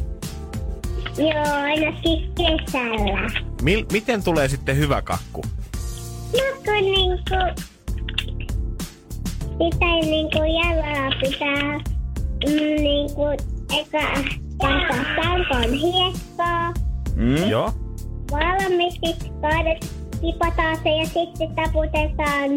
[1.18, 3.30] Joo, ainakin kesällä.
[3.62, 5.42] Mil, miten tulee sitten hyvä kakku?
[6.32, 7.64] No kun niinku...
[9.50, 11.78] Sitä niinku jalalla pitää
[12.46, 13.22] mm, niinku
[13.78, 14.22] eka
[14.58, 16.72] tässä tankon hiekkaa.
[17.16, 17.48] Mm?
[17.48, 17.72] Joo.
[18.30, 22.50] Valmiiksi kaadet, tipataan se ja sitten taputetaan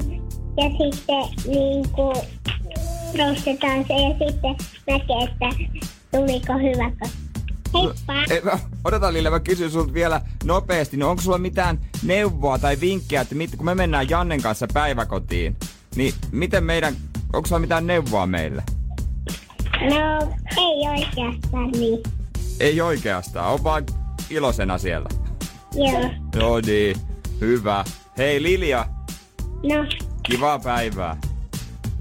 [0.58, 2.14] ja sitten niinku
[3.18, 4.56] nostetaan se ja sitten
[4.88, 5.50] näkee, että
[6.12, 7.23] tuliko hyvä kakku.
[7.74, 8.34] Heippa!
[8.34, 12.78] Ei, mä- Odota Lille, mä kysyn sulta vielä nopeasti, niin onko sulla mitään neuvoa tai
[12.82, 15.56] vinkkejä, että mit, kun me mennään Jannen kanssa päiväkotiin,
[15.96, 16.96] niin miten meidän,
[17.34, 18.64] onko sulla mitään neuvoa meille?
[19.82, 22.04] No, ei oikeastaan niin.
[22.60, 23.84] Ei oikeastaan, on vaan
[24.30, 25.10] iloisena siellä.
[25.76, 26.10] Joo.
[26.36, 26.96] Joo niin,
[27.42, 27.86] hyvä.
[28.18, 28.86] Hei Lilja,
[29.44, 29.86] No,
[30.24, 31.18] kivaa päivää.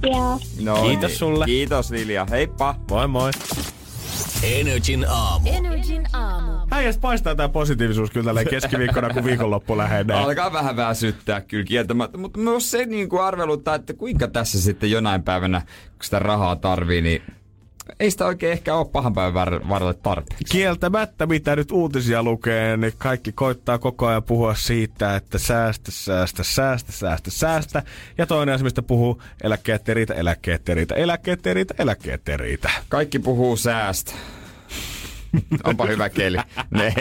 [0.02, 0.38] joo.
[0.62, 1.18] No Kiitos niin.
[1.18, 1.44] sulle.
[1.44, 2.74] Kiitos Lilja, heippa.
[2.90, 3.30] Moi moi.
[4.42, 5.50] Energin aamu.
[5.52, 6.52] Energin aamu.
[6.70, 10.16] Äijästä paistaa tää positiivisuus kyllä tälleen keskiviikkona, kun viikonloppu lähenee.
[10.16, 14.90] Alkaa vähän väsyttää kyllä kieltämättä, mutta myös se niin kuin arveluttaa, että kuinka tässä sitten
[14.90, 17.22] jonain päivänä, kun sitä rahaa tarvii, niin
[18.00, 20.44] ei sitä oikein ehkä ole pahan päivän var- varalle tarpeeksi.
[20.50, 26.42] Kieltämättä, mitä nyt uutisia lukee, niin kaikki koittaa koko ajan puhua siitä, että säästä, säästä,
[26.42, 27.82] säästä, säästä, säästä.
[28.18, 32.28] Ja toinen asia, mistä puhuu, eläkkeet ei riitä, eläkkeet ei riitä, eläkkeet ei riitä, eläkkeet
[32.28, 32.70] ei riitä.
[32.88, 34.12] Kaikki puhuu säästä.
[35.64, 36.38] Onpa hyvä keli.
[36.70, 36.92] Nei.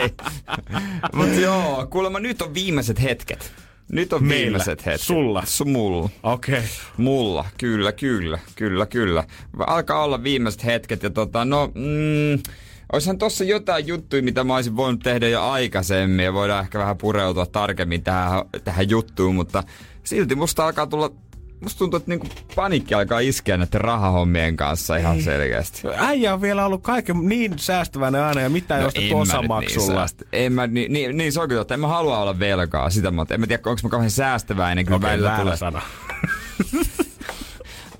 [1.14, 3.52] Mutta joo, kuulemma nyt on viimeiset hetket.
[3.92, 4.44] Nyt on Meillä.
[4.44, 5.00] viimeiset hetket.
[5.00, 5.42] Sulla.
[5.46, 6.08] Su, mulla.
[6.22, 6.54] Okei.
[6.54, 6.68] Okay.
[6.96, 9.24] Mulla, kyllä, kyllä, kyllä, kyllä.
[9.58, 12.42] Alkaa olla viimeiset hetket ja tota, no, mm,
[12.92, 16.98] Oishan tossa jotain juttuja, mitä mä olisin voinut tehdä jo aikaisemmin ja voidaan ehkä vähän
[16.98, 19.62] pureutua tarkemmin tähän, tähän juttuun, mutta
[20.04, 21.10] silti musta alkaa tulla
[21.62, 25.82] Musta tuntuu, että niinku panikki alkaa iskeä näiden rahahommien kanssa ihan selkeästi.
[25.96, 29.28] Äijä on vielä ollut kaiken niin säästäväinen aina ja mitään no, en josta mä nyt
[29.28, 30.06] osamaksulla.
[30.06, 31.74] Niin, en mä, niin, niin, niin, se on kyllä totta.
[31.74, 34.86] En mä halua olla velkaa sitä, mutta en mä tiedä, onko mä kauhean säästäväinen.
[35.02, 35.56] Välillä väärä tulee.
[35.56, 35.82] sana.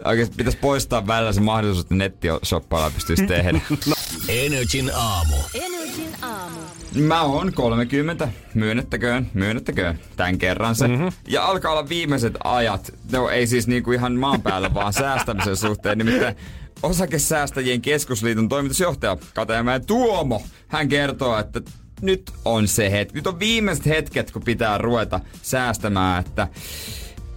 [0.04, 3.60] Oikeasti pitäisi poistaa välillä se mahdollisuus, että nettishoppailla pystyisi tehdä.
[4.28, 5.36] Energin aamu.
[5.54, 6.60] Energin aamu.
[6.95, 10.88] Mä oon 30, myönnettäköön, myönnettäköön, tämän kerran se.
[10.88, 11.12] Mm-hmm.
[11.28, 15.99] Ja alkaa olla viimeiset ajat, no ei siis niinku ihan maan päällä, vaan säästämisen suhteen.
[15.99, 16.36] Nimittäin
[16.82, 21.61] Osakesäästäjien keskusliiton toimitusjohtaja Katajamäen Tuomo, hän kertoo, että
[22.03, 23.14] nyt on se hetki.
[23.14, 26.49] Nyt on viimeiset hetket, kun pitää ruveta säästämään, että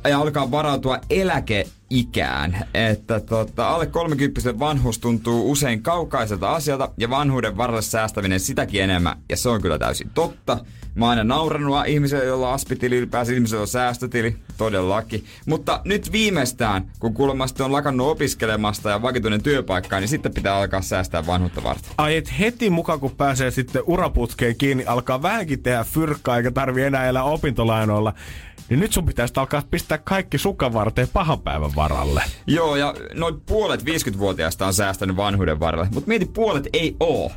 [0.09, 0.99] ja alkaa varautua
[1.91, 2.65] eläkeikään.
[2.73, 9.17] Että tota, alle 30 vanhuus tuntuu usein kaukaiselta asialta ja vanhuuden varalle säästäminen sitäkin enemmän.
[9.29, 10.57] Ja se on kyllä täysin totta.
[10.95, 15.25] Mä oon aina naurannut ihmiselle, jolla on aspitili ylipäänsä, ihmisellä on säästötili, todellakin.
[15.45, 20.81] Mutta nyt viimeistään, kun kuulemma on lakannut opiskelemasta ja vakituinen työpaikka, niin sitten pitää alkaa
[20.81, 21.91] säästää vanhuutta varten.
[21.97, 26.83] Ai et heti mukaan kun pääsee sitten uraputkeen kiinni, alkaa vähänkin tehdä fyrkkaa eikä tarvi
[26.83, 28.13] enää elää opintolainoilla.
[28.69, 32.23] Niin nyt sun pitäisi alkaa pistää kaikki sukavarteen pahan päivän varalle.
[32.47, 37.31] Joo, ja noin puolet 50-vuotiaista on säästänyt vanhuuden varalle, mutta mieti, puolet ei oo.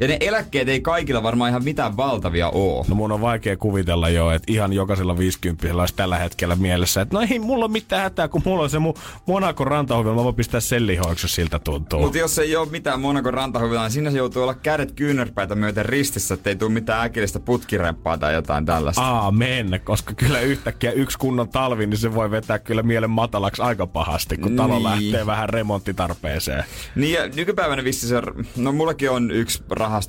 [0.00, 2.84] Ja ne eläkkeet ei kaikilla varmaan ihan mitään valtavia oo.
[2.88, 7.16] No mun on vaikea kuvitella jo, että ihan jokaisella 50 olisi tällä hetkellä mielessä, että
[7.16, 8.94] no ei mulla ole mitään hätää, kun mulla on se mun
[9.26, 12.00] Monaco rantahovi, mä voin pistää sen lihoiksi, jos siltä tuntuu.
[12.00, 15.86] Mutta jos ei ole mitään Monakon rantahuvilla, niin siinä se joutuu olla kädet kyynärpäitä myöten
[15.86, 19.02] ristissä, ettei tule mitään äkillistä putkiremppaa tai jotain tällaista.
[19.02, 23.86] Aamen, koska kyllä yhtäkkiä yksi kunnon talvi, niin se voi vetää kyllä mielen matalaksi aika
[23.86, 24.82] pahasti, kun talo Niin.
[24.84, 26.64] lähtee vähän remonttitarpeeseen.
[26.96, 28.22] Niin ja nykypäivänä vissi se,
[28.56, 29.62] no mullakin on yksi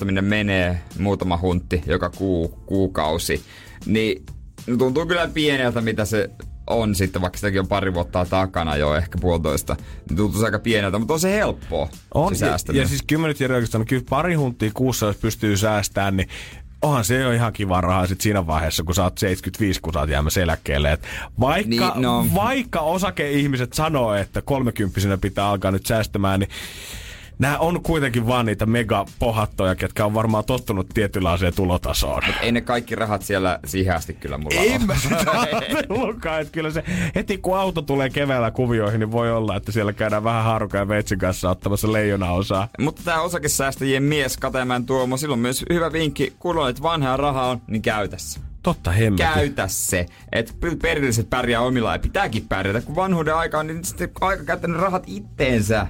[0.06, 3.42] minne menee muutama huntti joka kuu, kuukausi.
[3.86, 4.26] Niin
[4.68, 6.30] no tuntuu kyllä pieneltä, mitä se
[6.68, 9.76] on sitten, vaikka sitäkin on pari vuotta takana jo, ehkä puolitoista,
[10.10, 11.90] niin tuntuu aika pieneltä, mutta on se helppoa.
[12.14, 16.18] On, se ja, ja siis kymmenet Jere oikeastaan, kyllä pari huntia kuussa, jos pystyy säästämään,
[16.18, 16.30] niin
[16.82, 20.00] onhan se jo ihan kiva rahaa sit siinä vaiheessa, kun sä oot 75, kun sä
[20.00, 20.92] oot jäämässä eläkkeelle.
[20.92, 21.08] Et
[21.40, 22.28] vaikka, Niin, no.
[22.36, 26.50] vaikka osakeihmiset sanoo, että kolmekymppisenä pitää alkaa nyt säästämään, niin
[27.40, 32.22] nämä on kuitenkin vaan niitä megapohattoja, ketkä on varmaan tottunut tietynlaiseen tulotasoon.
[32.42, 34.86] Ei ne kaikki rahat siellä siihen asti kyllä mulla En ole.
[34.86, 36.84] mä sitä että kyllä se
[37.16, 40.88] heti kun auto tulee keväällä kuvioihin, niin voi olla, että siellä käydään vähän haarukan ja
[40.88, 42.68] veitsin kanssa ottamassa leijona osaa.
[42.80, 47.62] Mutta tämä osakesäästäjien mies Katemäen Tuomo, silloin myös hyvä vinkki, kun olet vanhaa rahaa on,
[47.68, 48.40] niin käytä se.
[48.64, 49.34] Totta hemmetin.
[49.34, 50.06] Käytä se.
[50.32, 52.82] Että perilliset pärjää omilla ja pitääkin pärjätä.
[52.82, 55.88] Kun vanhuuden aika on, niin sitten aika käyttää ne rahat itteensä.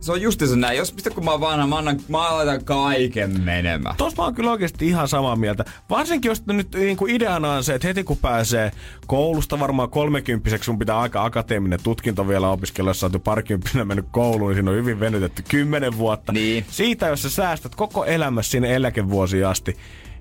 [0.00, 0.78] Se on justiinsa näin.
[0.78, 3.96] Jos mistä kun mä oon vanha, mä, annan, mä laitan kaiken menemään.
[3.96, 5.64] Tuossa mä oon kyllä oikeasti ihan samaa mieltä.
[5.90, 8.72] Varsinkin jos nyt niin kuin ideana on se, että heti kun pääsee
[9.06, 13.84] koulusta varmaan kolmekymppiseksi, sun pitää aika akateeminen tutkinto vielä opiskella, jos sä oot jo parikymppisenä
[13.84, 16.32] mennyt kouluun, niin siinä on hyvin venytetty kymmenen vuotta.
[16.32, 16.64] Niin.
[16.70, 19.76] Siitä, jos sä säästät koko elämässä sinne eläkevuosiin asti,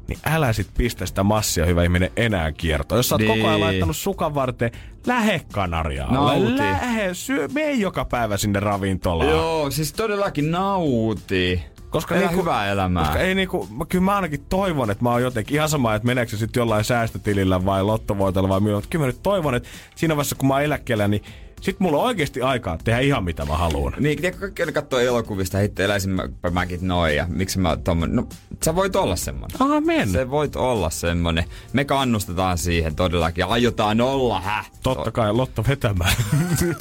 [0.10, 3.00] niin älä sit pistä sitä massia, hyvä ihminen, enää kiertoon.
[3.00, 3.38] Jos sä oot Niin.
[3.38, 4.72] koko ajan laittanut sukan varten,
[5.08, 6.14] lähe Kanariaan.
[6.14, 6.58] Nauti.
[6.58, 9.30] Lähe, syö, mene joka päivä sinne ravintolaan.
[9.30, 11.64] Joo, siis todellakin nauti.
[11.90, 13.04] Koska Elä niinku- hyvää elämää.
[13.04, 16.06] Koska ei niinku, mä- kyllä mä ainakin toivon, että mä oon jotenkin ihan sama, että
[16.06, 19.70] meneekö se sitten jollain säästötilillä vai lottovoitolla vai millä, mutta kyllä mä nyt toivon, että
[19.96, 21.24] siinä vaiheessa kun mä oon eläkkeellä, niin
[21.62, 23.94] sit mulla on oikeasti aikaa tehdä ihan mitä mä haluan.
[24.00, 28.16] Niin, tiedätkö, kaikki aina katsoo elokuvista, hitto eläisin mä, mäkin noin ja miksi mä tommonen.
[28.16, 28.28] No,
[28.66, 29.62] sä voit olla semmonen.
[29.62, 30.10] Amen.
[30.10, 31.46] Se voit olla semmonen.
[31.74, 34.72] Me kannustetaan siihen todellakin aiotaan olla, häh?
[34.84, 36.14] Totta kai lotto vetämään.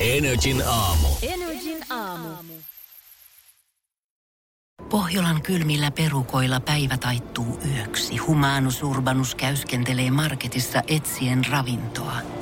[0.00, 1.08] Energin aamu.
[1.22, 2.28] Energin aamu.
[4.90, 8.16] Pohjolan kylmillä perukoilla päivä taittuu yöksi.
[8.16, 12.41] Humanus Urbanus käyskentelee marketissa etsien ravintoa.